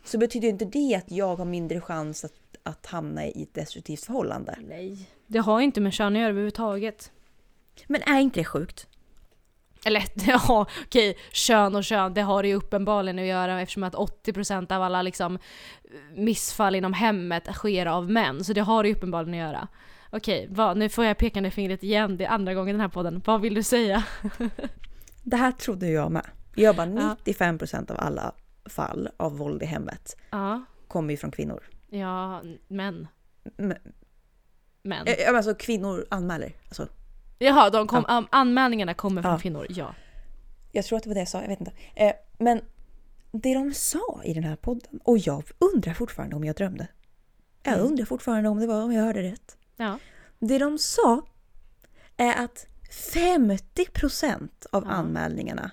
[0.05, 4.03] Så betyder inte det att jag har mindre chans att, att hamna i ett destruktivt
[4.05, 4.57] förhållande.
[4.67, 5.09] Nej.
[5.27, 7.11] Det har inte med kön att göra överhuvudtaget.
[7.87, 8.87] Men är inte det sjukt?
[9.85, 13.93] Eller ja, okej, kön och kön, det har det ju uppenbarligen att göra eftersom att
[13.95, 15.39] 80% av alla liksom
[16.15, 18.43] missfall inom hemmet sker av män.
[18.43, 19.67] Så det har det ju uppenbarligen att göra.
[20.11, 22.87] Okej, vad, nu får jag pekande fingret igen, det är andra gången i den här
[22.87, 23.21] podden.
[23.25, 24.03] Vad vill du säga?
[25.23, 26.25] Det här trodde jag med.
[26.55, 27.15] Jag bara Ja.
[27.25, 28.31] 95% av alla
[28.65, 31.63] fall av våld i hemmet Ja, kommer ju från kvinnor.
[31.89, 33.07] ja, män.
[33.57, 33.77] Men,
[34.83, 35.07] Män.
[35.07, 36.53] eh, alltså kvinnor anmäler.
[36.65, 36.87] Alltså,
[37.37, 39.39] Jaha, de kom, am- anmälningarna kommer från Ja.
[39.39, 39.95] kvinnor, ja.
[40.71, 41.71] jag tror att det var det jag sa, jag vet inte.
[41.95, 42.61] Eh, men
[43.31, 46.87] det de sa i den här podden, och jag undrar fortfarande om jag drömde.
[47.63, 47.85] Jag Mm.
[47.85, 49.57] undrar fortfarande om det var om jag hörde rätt.
[49.77, 49.99] Ja.
[50.39, 51.21] Det de sa
[52.17, 54.89] är att 50% av Ja.
[54.91, 55.71] anmälningarna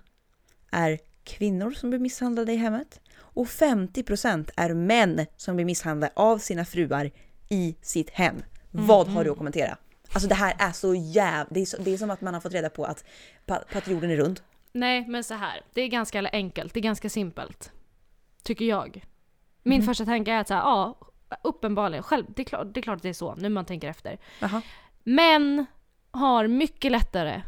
[0.70, 6.38] är kvinnor som blir misshandlade i hemmet och 50% är män som blir misshandlade av
[6.38, 7.10] sina fruar
[7.48, 8.36] i sitt hem.
[8.70, 9.76] Vad har du att kommentera?
[10.12, 11.46] Alltså det här är så jävla...
[11.50, 13.04] Det är, så, det är som att man har fått reda på att,
[13.46, 14.40] på, på att jorden är rund.
[14.72, 15.62] Nej, men så här.
[15.72, 17.72] Det är ganska enkelt, det är ganska simpelt.
[18.42, 19.04] Tycker jag.
[19.62, 19.86] Min Mhm.
[19.86, 20.98] första tanke är att så här, ja,
[21.44, 23.88] uppenbarligen, själv, det, är klart, det är klart att det är så, nu man tänker
[23.88, 24.18] efter.
[24.40, 24.62] Jaha.
[25.02, 25.66] Män
[26.10, 27.42] har mycket lättare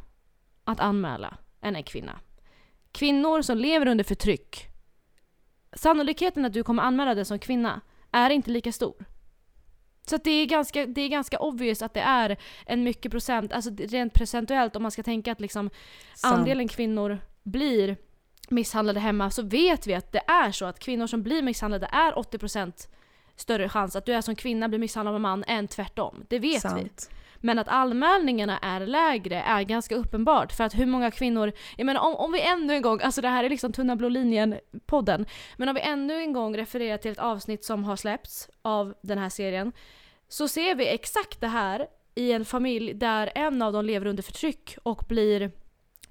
[0.65, 2.21] att anmäla än en kvinna.
[2.93, 4.67] Kvinnor som lever under förtryck,
[5.73, 8.95] sannolikheten att du kommer anmäla det som kvinna är inte lika stor.
[10.07, 12.37] Så det, är ganska, det är ganska obvious att det är
[12.67, 15.71] en mycket procent, alltså rent procentuellt om man ska tänka att liksom
[16.15, 16.35] Sant.
[16.35, 17.97] andelen kvinnor blir
[18.49, 22.13] misshandlade hemma så vet vi att det är så att kvinnor som blir misshandlade är
[22.13, 22.89] 80%
[23.37, 26.25] större chans att du är som kvinna blir misshandlad av en man än tvärtom.
[26.29, 26.91] Det vet vi.
[27.45, 30.53] Men att anmälningarna är lägre är ganska uppenbart.
[30.53, 33.29] För att hur många kvinnor, jag menar om, om vi ännu en gång, alltså det
[33.29, 35.27] här är liksom tunna blå linjen-podden.
[35.57, 39.19] Men om vi ännu en gång refererar till ett avsnitt som har släppts av den
[39.19, 39.73] här serien.
[40.29, 44.23] Så ser vi exakt det här i en familj där en av dem lever under
[44.23, 45.51] förtryck och blir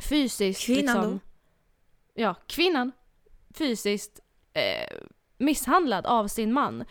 [0.10, 1.20] fysiskt Kvinnan liksom, då?
[2.22, 2.92] Ja, kvinnan
[3.58, 4.20] fysiskt
[4.54, 4.98] eh,
[5.38, 6.84] misshandlad av sin man.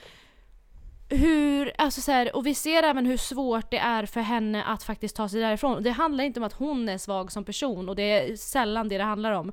[1.14, 4.82] Hur, alltså så här, och vi ser även hur svårt det är för henne att
[4.82, 5.82] faktiskt ta sig därifrån.
[5.82, 8.98] Det handlar inte om att hon är svag som person och det är sällan det
[8.98, 9.52] det handlar om.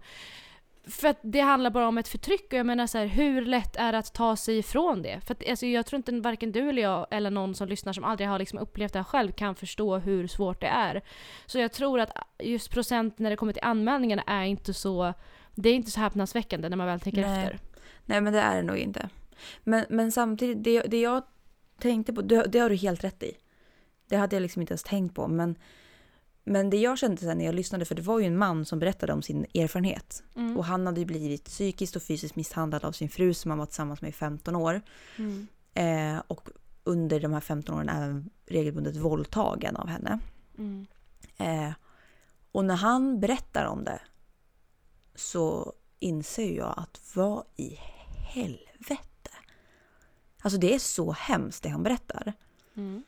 [0.87, 3.75] För att det handlar bara om ett förtryck och jag menar så här, hur lätt
[3.75, 5.19] är det att ta sig ifrån det?
[5.25, 8.03] För att, alltså, jag tror inte varken du eller jag eller någon som lyssnar som
[8.03, 11.01] aldrig har liksom upplevt det här själv kan förstå hur svårt det är.
[11.45, 15.13] Så jag tror att just procent när det kommer till anmälningarna är inte så
[15.55, 17.43] det är inte så häpnadsväckande när man väl tänker Nej.
[17.43, 17.59] efter.
[18.05, 19.09] Nej men det är det nog inte.
[19.63, 21.23] Men, men samtidigt, det, det jag
[21.79, 23.37] tänkte på, det, det har du helt rätt i.
[24.07, 25.27] Det hade jag liksom inte ens tänkt på.
[25.27, 25.55] Men,
[26.43, 28.79] men det jag kände sen när jag lyssnade, för det var ju en man som
[28.79, 30.23] berättade om sin erfarenhet.
[30.35, 30.57] Mm.
[30.57, 33.65] Och han hade ju blivit psykiskt och fysiskt misshandlad av sin fru som han var
[33.65, 34.81] tillsammans med i 15 år.
[35.17, 35.47] Mm.
[35.73, 36.49] Eh, och
[36.83, 40.19] under de här 15 åren även regelbundet våldtagen av henne.
[40.57, 40.87] Mm.
[41.37, 41.73] Eh,
[42.51, 44.01] och när han berättar om det
[45.15, 47.75] så inser jag att vad i
[48.33, 48.97] helvete.
[50.41, 52.33] Alltså det är så hemskt det han berättar.
[52.77, 53.03] Mm.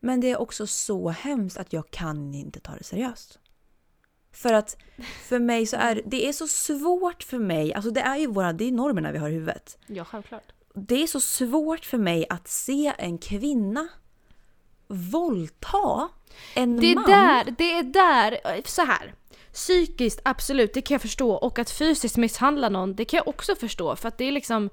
[0.00, 3.38] Men det är också så hemskt att jag kan inte ta det seriöst.
[4.32, 4.76] För att
[5.28, 8.52] för mig så är det är så svårt för mig, alltså det är ju våra,
[8.52, 9.78] det är normerna vi har i huvudet.
[9.86, 10.52] Ja, självklart.
[10.74, 13.88] Det är så svårt för mig att se en kvinna
[14.88, 16.08] våldta
[16.54, 17.04] en Det är man.
[17.04, 19.14] där, det är där, så här.
[19.52, 21.32] Psykiskt, absolut, det kan jag förstå.
[21.32, 23.96] Och att fysiskt misshandla någon, det kan jag också förstå.
[23.96, 24.70] För att det är liksom...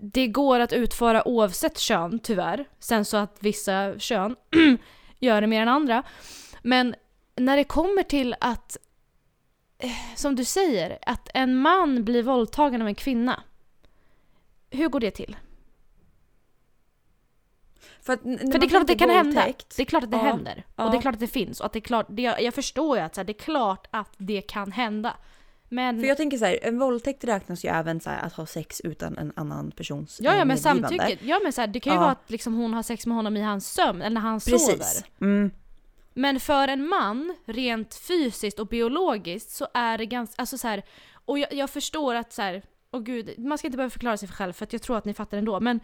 [0.00, 2.64] Det går att utföra oavsett kön, tyvärr.
[2.78, 4.36] Sen så att vissa kön
[5.18, 6.02] gör det mer än andra.
[6.62, 6.94] Men
[7.36, 8.76] när det kommer till att,
[9.78, 13.42] eh, som du säger, att en man blir våldtagen av en kvinna.
[14.70, 15.36] Hur går det till?
[18.00, 19.40] För, att, För det är klart att det kan hända.
[19.40, 20.64] våldtäkt- Det är klart att det Ja, händer.
[20.76, 20.84] ja.
[20.84, 21.60] Och det är klart att det finns.
[21.60, 23.86] Och att det är klart, det, jag förstår ju att så här, det är klart
[23.90, 25.16] att det kan hända.
[25.68, 26.00] Men...
[26.00, 29.18] För jag tänker så här, en våldtäkt räknas ju även så att ha sex utan
[29.18, 30.88] en annan persons ja, ja men medgivande.
[30.88, 31.18] samtycke.
[31.24, 32.00] Ja men så här, det kan ju Ja.
[32.00, 34.66] vara att liksom, hon har sex med honom i hans sömn eller när han Precis.
[34.66, 35.10] sover.
[35.20, 35.50] Mm.
[36.14, 40.82] Men för en man, rent fysiskt och biologiskt, så är det ganska, alltså så här,
[41.24, 44.28] och jag, jag förstår att så här, och gud, man ska inte behöva förklara sig
[44.28, 45.80] för själv för att jag tror att ni fattar ändå, men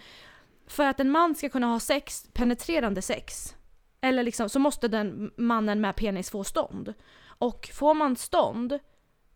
[0.66, 3.54] för att en man ska kunna ha sex, penetrerande sex,
[4.00, 6.94] eller liksom, så måste den mannen med penis få stånd.
[7.26, 8.78] Och får man stånd,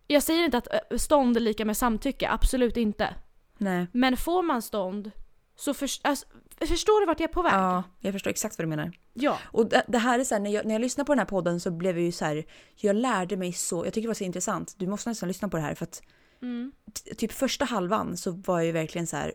[0.07, 3.14] jag säger inte att ö, stånd är lika med samtycke, absolut inte.
[3.59, 3.86] Nej.
[3.92, 5.11] Men får man stånd,
[5.57, 6.26] så för, alltså,
[6.68, 7.52] förstår du vart jag är på väg?
[7.52, 8.92] Ja, jag förstår exakt vad du menar.
[9.14, 9.38] ja.
[9.52, 11.26] Och det, det här är så här, när jag, när jag lyssnade på den här
[11.26, 12.44] podden så blev jag ju så här,
[12.76, 15.57] jag lärde mig så, jag tycker det var så intressant, du måste nästan lyssna på
[15.57, 16.02] det här för att
[16.42, 16.72] Mm.
[17.16, 19.32] typ första halvan så var jag ju verkligen så här.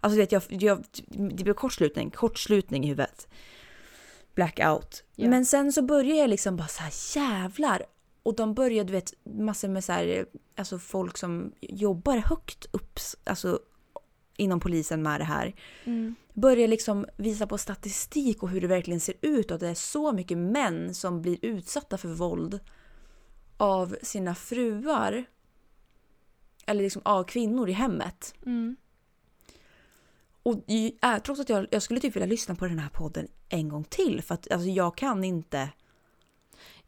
[0.00, 3.28] Alltså vet, jag, jag, det blev kortslutning, kortslutning i huvudet.
[4.34, 5.04] Blackout.
[5.16, 5.28] Ja.
[5.28, 7.82] Men sen så började jag liksom bara så här jävlar.
[8.24, 12.98] Och de började, du vet, massor med så här, alltså folk som jobbar högt upp,
[13.24, 13.58] alltså
[14.36, 15.54] inom polisen med det här.
[15.84, 16.14] Mm.
[16.32, 19.74] Börjar liksom visa på statistik och hur det verkligen ser ut och att det är
[19.74, 22.60] så mycket män som blir utsatta för våld
[23.56, 25.24] av sina fruar.
[26.66, 28.34] Eller liksom av kvinnor i hemmet.
[28.46, 28.76] Mm.
[30.42, 30.70] Och
[31.02, 33.84] äh, trots att jag, jag skulle typ vilja lyssna på den här podden en gång
[33.84, 35.70] till för att alltså, jag kan inte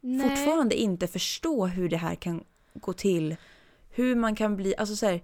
[0.07, 0.29] Nej.
[0.29, 2.43] fortfarande inte förstå hur det här kan
[2.73, 3.35] gå till.
[3.89, 5.23] Hur man kan bli, alltså så här,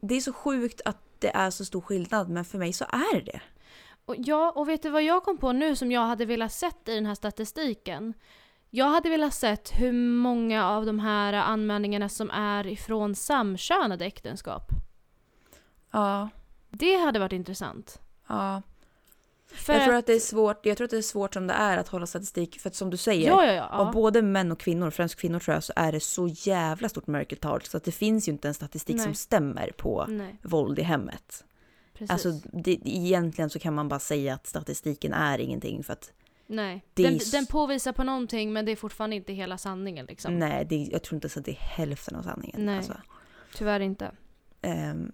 [0.00, 3.20] det är så sjukt att det är så stor skillnad men för mig så är
[3.20, 3.40] det.
[4.04, 6.88] Och ja, och vet du vad jag kom på nu som jag hade velat sett
[6.88, 8.14] i den här statistiken?
[8.70, 14.68] Jag hade velat sett hur många av de här anmälningarna som är ifrån samkönade äktenskap.
[15.90, 16.28] Ja,
[16.70, 18.00] Det hade varit intressant.
[18.28, 18.62] ja.
[19.56, 21.54] För jag tror att- det är svårt, jag tror att det är svårt som det
[21.54, 23.66] är att hålla statistik för att som du säger, Ja, ja, ja.
[23.68, 27.06] av både män och kvinnor, främst kvinnor tror jag, så är det så jävla stort
[27.06, 29.04] mörkertal så att det finns ju inte en statistik Nej.
[29.04, 31.44] som stämmer på Nej, våld i hemmet.
[31.92, 32.10] precis.
[32.10, 36.12] Alltså det, egentligen så kan man bara säga att statistiken är ingenting för att
[36.46, 36.84] Nej.
[36.94, 40.38] det är Den, den påvisar på någonting men det är fortfarande inte hela sanningen liksom.
[40.38, 42.66] nej, det, jag tror inte ens att det är hälften av sanningen.
[42.66, 42.76] Nej.
[42.76, 42.94] Alltså,
[43.56, 44.10] Tyvärr inte.
[44.62, 45.12] ehm,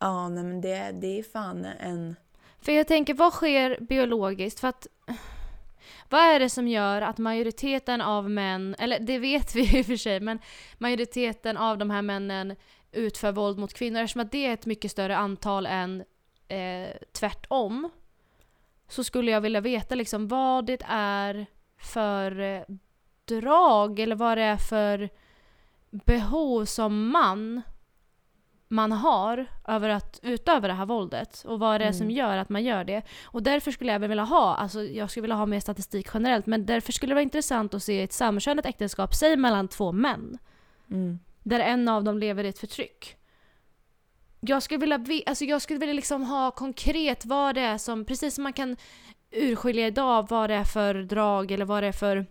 [0.00, 2.16] Ja, nej men det, det är fan en...
[2.60, 4.60] För jag tänker, vad sker biologiskt?
[4.60, 4.86] För att
[6.08, 9.86] vad är det som gör att majoriteten av män, eller det vet vi i och
[9.86, 10.38] för sig, men
[10.78, 12.56] majoriteten av de här männen
[12.92, 16.04] utför våld mot kvinnor eftersom att det är ett mycket större antal än
[16.48, 17.90] eh, tvärtom.
[18.88, 21.46] Så skulle jag vilja veta liksom vad det är
[21.78, 22.62] för eh,
[23.24, 25.08] drag eller vad det är för
[25.90, 27.62] behov som man
[28.72, 31.98] man har över att utöva det här våldet och vad det är Mm.
[31.98, 33.02] som gör att man gör det.
[33.24, 36.46] Och därför skulle jag även vilja ha, alltså jag skulle vilja ha mer statistik generellt,
[36.46, 40.38] men därför skulle det vara intressant att se ett samkönat äktenskap, säg mellan två män,
[40.90, 41.18] Mm.
[41.42, 43.16] där en av dem lever i ett förtryck.
[44.40, 48.34] Jag skulle vilja, alltså jag skulle vilja liksom ha konkret vad det är som, precis
[48.34, 48.76] som man kan
[49.30, 52.26] urskilja idag vad det är för drag eller vad det är för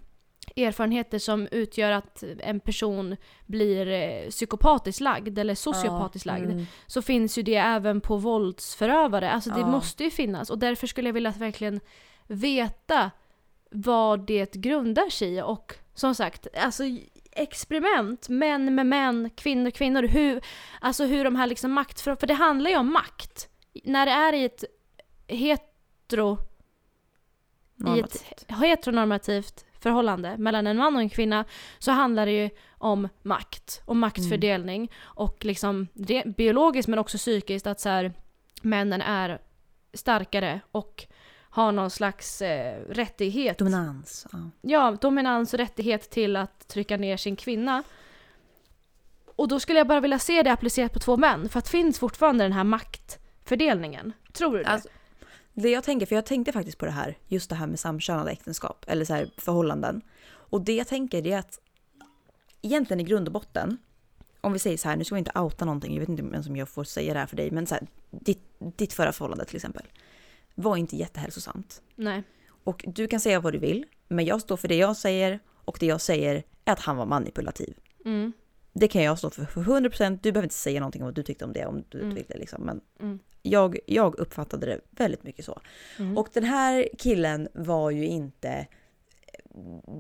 [0.55, 3.15] erfarenheter som utgör att en person
[3.45, 6.65] blir eh, psykopatiskt lagd eller sociopatiskt Ja, lagd mm.
[6.87, 9.31] så finns ju det även på våldsförövare.
[9.31, 9.67] Alltså det Ja.
[9.67, 11.79] måste ju finnas och därför skulle jag vilja verkligen
[12.27, 13.11] veta
[13.71, 16.83] vad det grundar sig i och som sagt, alltså
[17.31, 20.41] experiment, män med män, kvinnor kvinnor, hur,
[20.81, 23.49] alltså hur de här liksom makt, för, för det handlar ju om makt.
[23.83, 24.63] När det är i ett
[25.27, 26.45] hetero, i ett
[27.75, 28.45] Normativt.
[28.47, 31.45] heteronormativt förhållande mellan en man och en kvinna
[31.79, 35.87] så handlar det ju om makt och maktfördelning och liksom
[36.37, 38.13] biologiskt men också psykiskt att så här,
[38.61, 39.41] männen är
[39.93, 41.05] starkare och
[41.49, 43.57] har någon slags eh, rättighet.
[43.57, 44.27] Dominans.
[44.31, 44.39] Ja.
[44.61, 47.83] Ja, dominans och rättighet till att trycka ner sin kvinna.
[49.35, 51.99] Och då skulle jag bara vilja se det applicerat på två män för att finns
[51.99, 54.13] fortfarande den här maktfördelningen.
[54.33, 54.69] Tror du det?
[54.69, 54.89] Alltså,
[55.53, 58.31] det jag tänker, för jag tänkte faktiskt på det här, just det här med samkönade
[58.31, 60.01] äktenskap eller så här förhållanden.
[60.29, 61.59] Och det jag tänker det är att
[62.61, 63.77] egentligen i grund och botten,
[64.41, 66.47] om vi säger så här, nu ska vi inte outa någonting, jag vet inte ens
[66.47, 69.45] om jag får säga det här för dig, men så här, ditt, ditt förra förhållande
[69.45, 69.83] till exempel
[70.55, 71.81] var inte jättehälsosamt.
[71.95, 72.23] Nej.
[72.63, 75.77] Och du kan säga vad du vill, men jag står för det jag säger och
[75.79, 77.73] det jag säger är att han var manipulativ.
[78.05, 78.33] Mm.
[78.73, 80.19] Det kan jag stå för för 100%.
[80.23, 82.09] Du behöver inte säga någonting om vad du tyckte om det om du Mm.
[82.09, 82.63] inte vill det liksom.
[82.63, 83.19] Men Mm.
[83.41, 85.61] jag, jag uppfattade det väldigt mycket så.
[85.99, 86.17] Mm.
[86.17, 88.67] Och den här killen var ju inte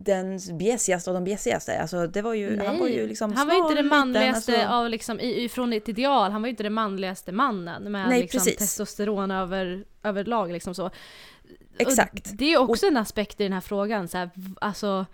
[0.03, 1.81] den bjässigaste av de bjässigaste.
[1.81, 4.57] Alltså det var ju, han var ju liksom han var ju inte den liten, manligaste
[4.57, 8.21] alltså- av liksom, ifrån ett ideal, han var ju inte den manligaste mannen med Nej,
[8.21, 8.57] liksom, precis.
[8.57, 10.51] testosteron över, överlag.
[10.51, 10.89] Liksom så.
[11.77, 12.29] Exakt.
[12.31, 14.07] Och det är också en aspekt i den här frågan.
[14.07, 14.29] Så här,
[14.61, 15.05] alltså,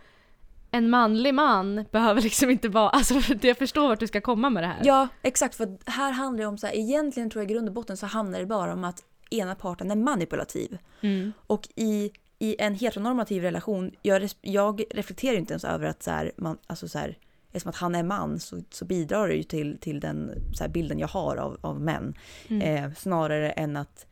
[0.72, 2.90] en manlig man behöver liksom inte vara...
[2.90, 4.82] Alltså, jag förstår vart du ska komma med det här.
[4.84, 5.56] Ja, exakt.
[5.56, 8.06] För här handlar det om så här, egentligen tror jag i grund och botten så
[8.06, 10.78] handlar det bara om att ena parten är manipulativ.
[11.02, 11.34] Mm.
[11.48, 16.32] Och i, i en heteronormativ relation, jag, jag reflekterar inte ens över att så här,
[16.38, 19.78] man, alltså så här, eftersom att han är man så, så bidrar det ju till,
[19.80, 22.14] till den så bilden jag har av, av män.
[22.48, 22.86] Mm.
[22.86, 24.06] Eh, snarare än att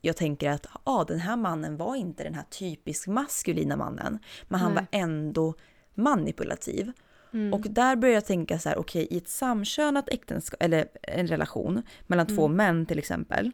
[0.00, 4.18] jag tänker att ah, den här mannen var inte den här typiskt maskulina mannen.
[4.48, 4.86] Men han Nej.
[4.90, 5.54] var ändå
[5.94, 6.92] manipulativ.
[7.32, 7.54] Mm.
[7.54, 11.82] Och där börjar jag tänka så här, okej i ett samkönat äktenskap, eller en relation
[12.06, 12.56] mellan två Mm.
[12.56, 13.50] män till exempel,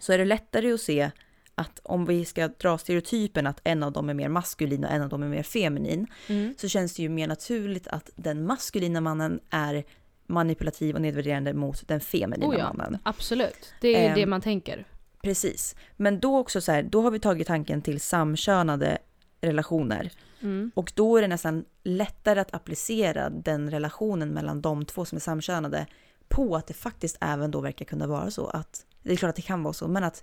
[0.00, 1.10] så är det lättare att se
[1.54, 5.02] att om vi ska dra stereotypen att en av dem är mer maskulin och en
[5.02, 6.54] av dem är mer feminin, Mm.
[6.58, 9.84] så känns det ju mer naturligt att den maskulina mannen är
[10.26, 12.72] manipulativ och nedvärderande mot den feminina Oh ja.
[12.72, 12.98] mannen.
[13.02, 14.84] Absolut, det är ju Ehm, det man tänker.
[15.22, 15.76] Precis.
[15.96, 18.98] Men då också så här, då har vi tagit tanken till samkönade
[19.40, 20.12] relationer.
[20.40, 20.70] Mm.
[20.74, 25.20] Och då är det nästan lättare att applicera den relationen mellan de två som är
[25.20, 25.86] samkönade
[26.28, 29.36] på att det faktiskt även då verkar kunna vara så att, det är klart att
[29.36, 30.22] det kan vara så, men att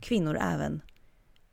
[0.00, 0.82] kvinnor även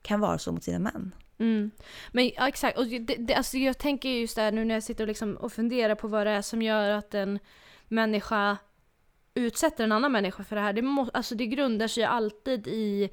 [0.01, 1.15] kan vara så mot sina män.
[1.37, 1.71] Mm.
[2.11, 5.03] Men ja, exakt, och det, det, alltså jag tänker just där nu när jag sitter
[5.03, 7.39] och, liksom och funderar på vad det är som gör att en
[7.87, 8.57] människa
[9.33, 10.73] utsätter en annan människa för det här.
[10.73, 13.09] Det, må, alltså det grundar sig alltid i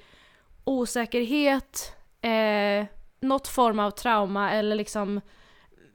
[0.65, 2.87] osäkerhet, eh,
[3.21, 5.21] något form av trauma eller liksom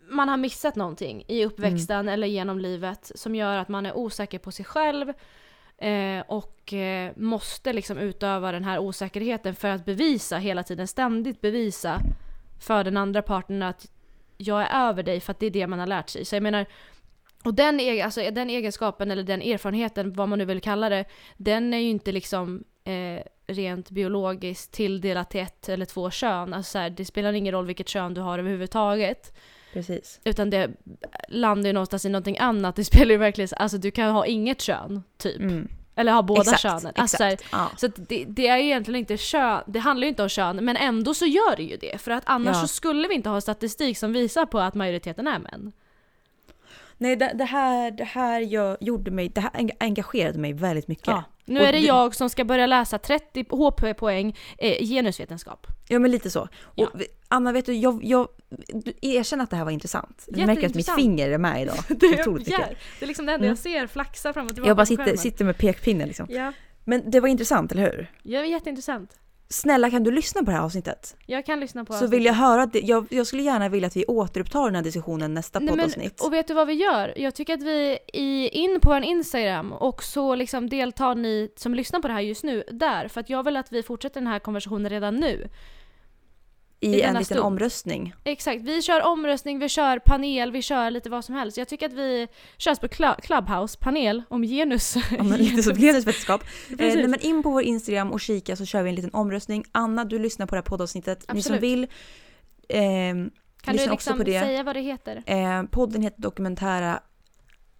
[0.09, 4.39] man har missat någonting i uppväxten eller genom livet som gör att man är osäker
[4.39, 5.09] på sig själv
[5.77, 11.41] eh, och eh, måste liksom utöva den här osäkerheten för att bevisa hela tiden, ständigt
[11.41, 12.01] bevisa
[12.59, 13.91] för den andra parten att
[14.37, 16.25] jag är över dig för att det är det man har lärt sig.
[16.25, 16.65] Så jag menar,
[17.43, 21.05] och den, alltså, den egenskapen eller den erfarenheten, vad man nu vill kalla det,
[21.37, 26.53] den är ju inte liksom eh, rent biologiskt tilldelat till ett eller två kön.
[26.53, 29.35] Alltså, så här, det spelar ingen roll vilket kön du har överhuvudtaget.
[29.73, 30.19] Precis.
[30.23, 30.69] Utan det
[31.29, 32.75] landar ju någonstans i någonting annat.
[32.75, 35.39] Det spelar ju verkligen, alltså du kan ha inget kön, typ.
[35.41, 35.67] Mm.
[35.97, 36.93] Eller ha båda exakt, könen.
[36.95, 37.49] Alltså, så här, exakt.
[37.51, 37.71] Ja.
[37.77, 41.13] så det, det är egentligen inte kön, det handlar ju inte om kön, men ändå
[41.13, 42.01] så gör det ju det.
[42.01, 42.61] För att annars Ja.
[42.61, 45.71] så skulle vi inte ha statistik som visar på att majoriteten är män.
[46.97, 50.87] Nej, det, det här, det här jag gjorde mig, det här eng- engagerade mig väldigt
[50.87, 51.07] mycket.
[51.07, 51.23] Ja.
[51.45, 55.67] Nu Och är det jag som ska börja läsa 30 HP-poäng eh, genusvetenskap.
[55.87, 56.47] Ja men lite så.
[56.75, 56.87] Ja.
[56.87, 58.27] Och Anna vet du, jag, jag
[58.67, 60.25] du, erkänn att det här var intressant.
[60.27, 61.77] Du märker att mitt finger är med idag.
[61.99, 62.77] Det är, Otroligt mycket.
[62.99, 65.45] det är liksom det enda jag ser flaxa fram och tillbaka Jag bara sitter, sitter
[65.45, 66.27] med pekpinnen liksom.
[66.29, 68.11] Ja, Men det var intressant, eller hur?
[68.23, 69.11] ja, det är jätteintressant.
[69.49, 71.15] Snälla kan du lyssna på det här avsnittet?
[71.25, 72.79] Jag kan lyssna på Så vill jag höra, det.
[72.79, 76.21] Jag, jag skulle gärna vilja att vi återupptar den här diskussionen nästa Nej, men, poddavsnitt.
[76.21, 77.13] och vet du vad vi gör?
[77.15, 81.75] Jag tycker att vi i, in på en Instagram och så liksom deltar ni som
[81.75, 83.07] lyssnar på det här just nu där.
[83.07, 85.47] För att jag vill att vi fortsätter den här konversationen redan nu.
[86.85, 87.39] I, i en liten stund.
[87.39, 88.13] omröstning.
[88.23, 91.57] Exakt, vi kör omröstning, vi kör panel, vi kör lite vad som helst.
[91.57, 92.27] Jag tycker att vi
[92.57, 94.95] kör på Clu- Clubhouse, panel om genus.
[95.17, 96.43] Ja, men lite som genusvetenskap.
[96.69, 99.63] Eh, nej, men in på vår Instagram och kika så kör vi en liten omröstning.
[99.71, 101.19] Anna, du lyssnar på det här poddavsnittet.
[101.19, 101.63] Ni som Absolut.
[101.63, 101.87] vill,
[102.69, 103.31] ehm,
[103.61, 104.39] kan lyssna du också liksom på det.
[104.39, 105.23] säga vad det heter?
[105.25, 106.99] Eh, podden heter Dokumentära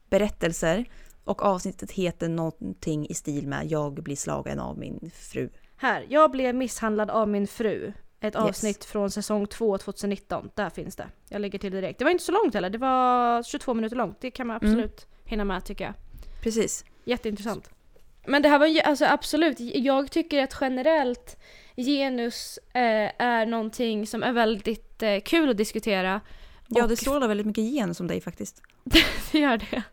[0.10, 0.86] berättelser
[1.24, 5.50] och avsnittet heter någonting i stil med Jag blir slagen av min fru.
[5.78, 7.94] Här, jag blev misshandlad av min fru.
[8.22, 10.50] Ett avsnitt från säsong 2 2019.
[10.56, 11.08] Där finns det.
[11.30, 12.00] Jag lägger till det direkt.
[12.00, 12.70] Det var inte så långt heller.
[12.70, 14.22] Det var 22 minuter långt.
[14.22, 14.70] Det kan man Mm.
[14.72, 15.94] absolut hinna med tycker jag.
[16.44, 16.86] Precis.
[17.04, 17.70] Jätteintressant.
[18.28, 21.38] Men det här var ju, alltså absolut, jag tycker att generellt
[21.78, 26.22] genus eh, är någonting som är väldigt eh, kul att diskutera.
[26.68, 28.62] Ja, Och- det strålar väldigt mycket genus om dig faktiskt.
[29.32, 29.84] Det gör det.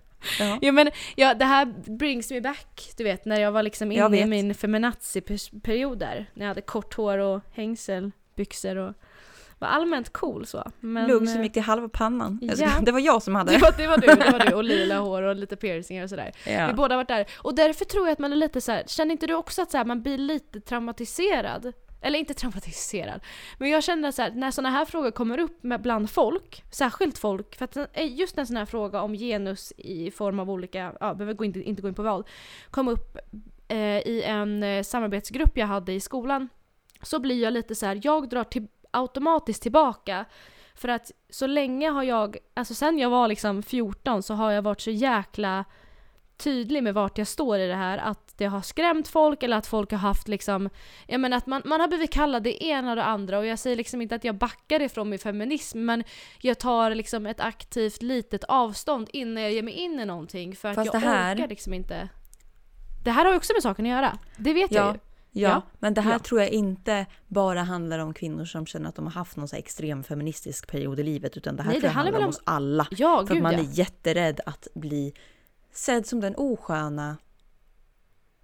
[0.40, 0.58] Ja.
[0.62, 1.64] Jo men ja, det här
[1.98, 6.26] brings me back, du vet när jag var liksom inne i min feminazi-period där.
[6.34, 8.94] När jag hade kort hår och hängsel, byxor och
[9.58, 10.70] var allmänt cool så.
[10.80, 12.38] Men, Lugg som eh, gick till halva pannan.
[12.42, 12.56] Ja.
[12.56, 13.62] ska- Det var jag som hade det det.
[13.64, 16.32] var, det var du, det var du och lila hår och lite piercingar och sådär.
[16.46, 16.72] Vi Ja.
[16.72, 17.26] båda har varit där.
[17.38, 18.82] Och därför tror jag att man är lite så här.
[18.86, 21.72] känner inte du också att så här, man blir lite traumatiserad?
[22.02, 23.20] Eller inte traumatiserad,
[23.58, 27.18] men jag känner så här, när sådana här frågor kommer upp med bland folk, särskilt
[27.18, 30.92] folk, för att eh, just en sån här fråga om genus i form av olika,
[31.00, 32.28] ja, behöver gå inte, inte gå in på vad,
[32.70, 33.18] kom upp
[33.68, 36.48] eh, i en eh, samarbetsgrupp jag hade i skolan,
[37.02, 40.24] så blir jag lite så här, jag drar till, automatiskt tillbaka
[40.74, 44.62] för att så länge har jag, alltså sen jag var liksom 14 så har jag
[44.62, 45.64] varit så jäkla
[46.36, 47.98] tydlig med vart jag står i det här.
[47.98, 50.68] Att det har skrämt folk eller att folk har haft liksom,
[51.06, 53.58] jag menar att man, man har blivit kallad det ena och det andra och jag
[53.58, 56.04] säger liksom inte att jag backar ifrån min feminism men
[56.40, 60.68] jag tar liksom ett aktivt litet avstånd innan jag ger mig in i någonting för
[60.68, 62.08] att Fast jag det här- orkar liksom inte.
[63.04, 64.18] Det här har också med saken att göra.
[64.36, 64.98] Det vet jag Ja, ju.
[65.42, 65.62] ja, Ja.
[65.78, 66.18] men det här Ja.
[66.18, 69.56] tror jag inte bara handlar om kvinnor som känner att de har haft någon så
[69.56, 72.86] extrem feministisk period i livet utan det här Nej, tror jag handlar om oss alla.
[72.90, 73.58] Ja, För att gud man ja.
[73.58, 75.14] är jätterädd att bli
[75.72, 77.16] sedd som den osköna,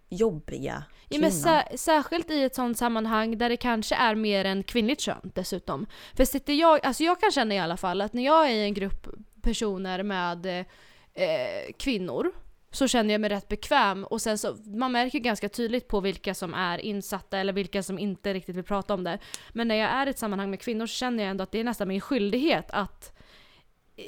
[0.08, 1.62] jobbiga Ja, men kvinnan.
[1.62, 5.86] sä- särskilt i ett sånt sammanhang där det kanske är mer än kvinnligt kön dessutom.
[6.16, 8.64] För sitter jag, alltså jag kan känna i alla fall att när jag är i
[8.64, 9.06] en grupp
[9.42, 12.32] personer med eh, kvinnor
[12.70, 16.34] så känner jag mig rätt bekväm och sen så, man märker ganska tydligt på vilka
[16.34, 19.18] som är insatta eller vilka som inte riktigt vill prata om det.
[19.52, 21.60] Men när jag är i ett sammanhang med kvinnor så känner jag ändå att det
[21.60, 23.18] är nästan min skyldighet att
[23.96, 24.04] eh,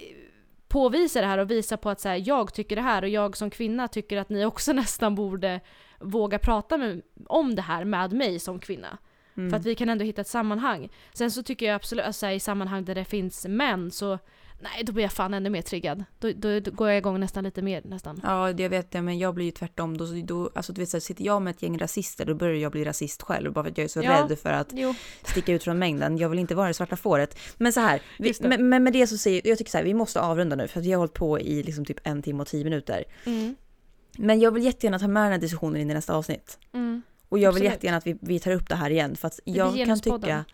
[0.69, 3.37] påvisa det här och visa på att så här, jag tycker det här och jag
[3.37, 5.61] som kvinna tycker att ni också nästan borde
[6.01, 8.99] våga prata med, om det här med mig som kvinna.
[9.37, 9.51] Mm.
[9.51, 10.89] För att vi kan ändå hitta ett sammanhang.
[11.13, 14.19] Sen så tycker jag absolut, alltså i sammanhang där det finns män så
[14.61, 16.05] nej, då blir jag fan ännu mer triggad.
[16.19, 18.21] Då, då, då går jag igång nästan lite mer nästan.
[18.23, 19.97] Ja, det vet jag, men jag blir ju tvärtom.
[19.97, 22.73] Då, då, alltså, du vet, så sitter jag med ett gäng rasister, då börjar jag
[22.73, 23.53] bli rasist själv.
[23.53, 24.27] Bara för att jag är så Ja.
[24.29, 24.95] rädd för att Jo.
[25.23, 26.19] sticka ut från mängden.
[26.19, 27.39] Jag vill inte vara det svarta fåret.
[27.57, 28.49] Men så här, vi, det.
[28.49, 30.81] men, men med det så säger jag tycker så här, vi måste avrunda nu för
[30.81, 33.05] att vi har hållit på i liksom typ en timme och tio minuter.
[33.27, 33.57] Mm.
[34.19, 36.59] Men jag vill jättegärna ta med den här diskussionen in i nästa avsnitt.
[36.73, 37.03] Mm.
[37.29, 37.73] Och jag vill Absolut.
[37.73, 40.45] jättegärna att vi, vi tar upp det här igen för att jag kan tycka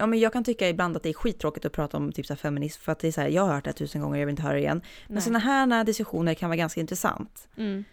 [0.00, 2.32] Ja men jag kan tycka ibland att det är skittråkigt att prata om typ så
[2.32, 4.26] här feminism för att det är så här, jag har hört det tusen gånger, jag
[4.26, 4.82] vill inte höra det igen.
[5.06, 5.22] Men Nej.
[5.22, 7.48] sådana här diskussioner kan vara ganska intressant.
[7.56, 7.84] Mm.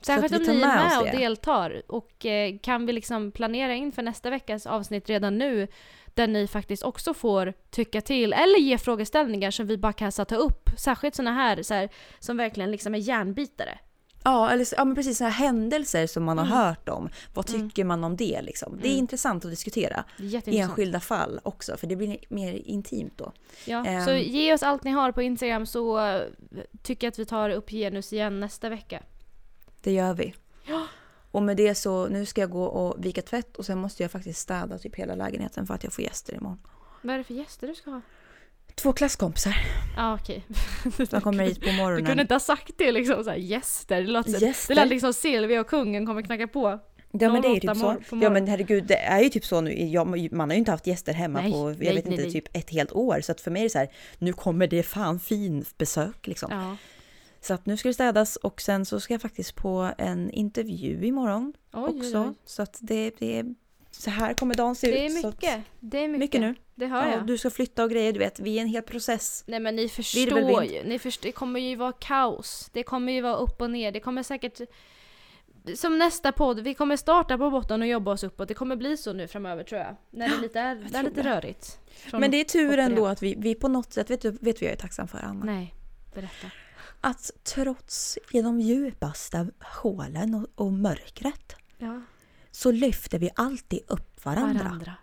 [0.00, 1.10] Särskilt att om ni är med och det.
[1.10, 1.82] deltar.
[1.86, 5.68] Och eh, kan vi liksom planera in för nästa veckas avsnitt redan nu
[6.14, 10.36] där ni faktiskt också får tycka till eller ge frågeställningar som vi bara kan ta
[10.36, 10.70] upp.
[10.76, 11.88] Särskilt såna här, så här
[12.18, 13.78] som verkligen liksom är järnbitare.
[14.24, 16.58] Ja, eller ja men precis sådana här händelser som man har Mm.
[16.58, 17.08] hört om.
[17.34, 17.70] Vad Mm.
[17.70, 18.78] tycker man om det liksom?
[18.82, 18.98] Det är Mm.
[18.98, 20.04] intressant att diskutera.
[20.46, 23.32] Enskilda fall också, för det blir mer intimt då.
[23.64, 24.04] Ja, Ehm.
[24.04, 26.22] så ge oss allt ni har på Instagram så eh,
[26.82, 29.02] tycker jag att vi tar upp genus igen nästa vecka.
[29.82, 30.34] Det gör vi.
[30.66, 30.86] Ja.
[31.30, 34.10] Och med det så, nu ska jag gå och vika tvätt och sen måste jag
[34.12, 36.58] faktiskt städa typ hela lägenheten för att jag får gäster imorgon.
[37.02, 38.00] Vad är det för gäster du ska ha?
[38.78, 39.56] Två klasskompisar.
[39.96, 40.44] Ja ah, okej.
[41.10, 42.20] De kommer hit på Du kunde morgonen.
[42.20, 44.00] inte ha sagt det liksom såhär gäster.
[44.02, 44.74] Det låter, Gäster?
[44.74, 46.78] det lät liksom Silvia och kungen kommer knacka på.
[47.12, 47.86] Ja men det är ju 08 typ så.
[47.86, 48.32] Ja morgonen.
[48.32, 49.72] men herregud, det är ju typ så nu.
[49.86, 52.22] Jag, man har ju inte haft gäster hemma Nej, på, jag nej, vet nej, inte,
[52.22, 52.32] nej.
[52.32, 53.20] typ ett helt år.
[53.20, 56.48] Så att för mig är det så här, nu kommer det fan fin besök liksom.
[56.52, 56.76] Ja.
[57.40, 61.04] Så att nu ska det städas och sen så ska jag faktiskt på en intervju
[61.06, 62.20] imorgon Oj, också.
[62.20, 62.34] oj, oj.
[62.44, 63.54] Så att det, det är,
[63.90, 65.16] så här kommer dagen se Det ut.
[65.16, 65.60] är så att- mycket.
[65.80, 66.20] Det är mycket.
[66.20, 66.54] mycket nu.
[66.78, 67.26] Det hör Ja, jag.
[67.26, 68.40] du ska flytta och grejer, du vet.
[68.40, 69.44] Vi är en hel process.
[69.46, 70.84] Nej men ni förstår ju.
[70.84, 72.70] Ni förstår, det kommer ju vara kaos.
[72.72, 73.92] Det kommer ju vara upp och ner.
[73.92, 74.60] Det kommer säkert...
[75.76, 78.48] Som nästa podd, vi kommer starta på botten och jobba oss uppåt.
[78.48, 79.96] Det kommer bli så nu framöver tror jag.
[80.10, 81.78] När det lite är, det är lite rörigt.
[82.12, 84.62] Men det är tur ändå att vi, vi på något sätt, vet du vet vad
[84.62, 85.44] jag är tacksam för Anna?
[85.44, 85.74] Nej,
[86.14, 86.50] berätta.
[87.00, 89.46] Att trots i de djupaste
[89.82, 92.00] hålen och, och mörkret Ja,
[92.50, 94.64] så lyfter vi alltid upp varandra.
[94.64, 94.94] varandra.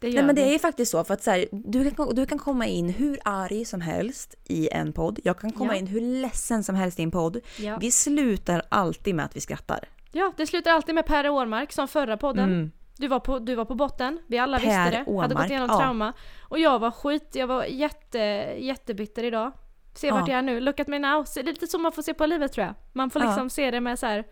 [0.00, 2.38] Det Nej men det är faktiskt så för att så här, du, kan, du kan
[2.38, 5.18] komma in hur arg som helst i en podd.
[5.24, 5.78] Jag kan komma Ja.
[5.78, 7.40] in hur ledsen som helst i en podd.
[7.58, 7.78] Ja.
[7.80, 9.88] Vi slutar alltid med att vi skrattar.
[10.12, 12.44] ja, det slutar alltid med Per Årmark som förra podden.
[12.52, 12.70] Mm.
[12.96, 14.96] Du, var på, du var på botten, vi alla Per visste det.
[14.98, 15.78] Hade Årmark, gått igenom ja.
[15.78, 16.12] trauma.
[16.40, 18.18] Och jag var skit, jag var jätte,
[18.58, 19.52] jättebitter idag.
[19.98, 20.32] Se vart Ja.
[20.32, 21.26] jag är nu, look at me now.
[21.34, 22.74] Det är lite så man får se på livet tror jag.
[22.92, 24.24] Man får liksom se det med så här.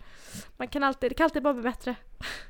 [0.56, 1.94] Man kan alltid, det kan alltid bara bli bättre.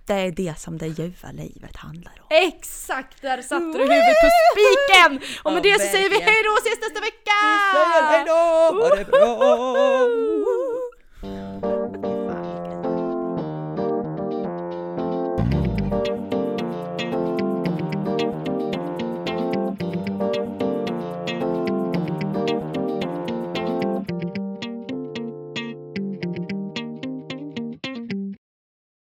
[0.07, 2.27] Det är det som det ljuva livet handlar om.
[2.31, 3.23] Exakt!
[3.23, 5.39] Där satte du huvudet på spiken!
[5.43, 6.35] Och med det så säger vi verkligen.
[6.35, 7.37] hej då och ses nästa vecka!
[8.11, 8.83] hejdå!
[8.83, 10.66] Ha det bra!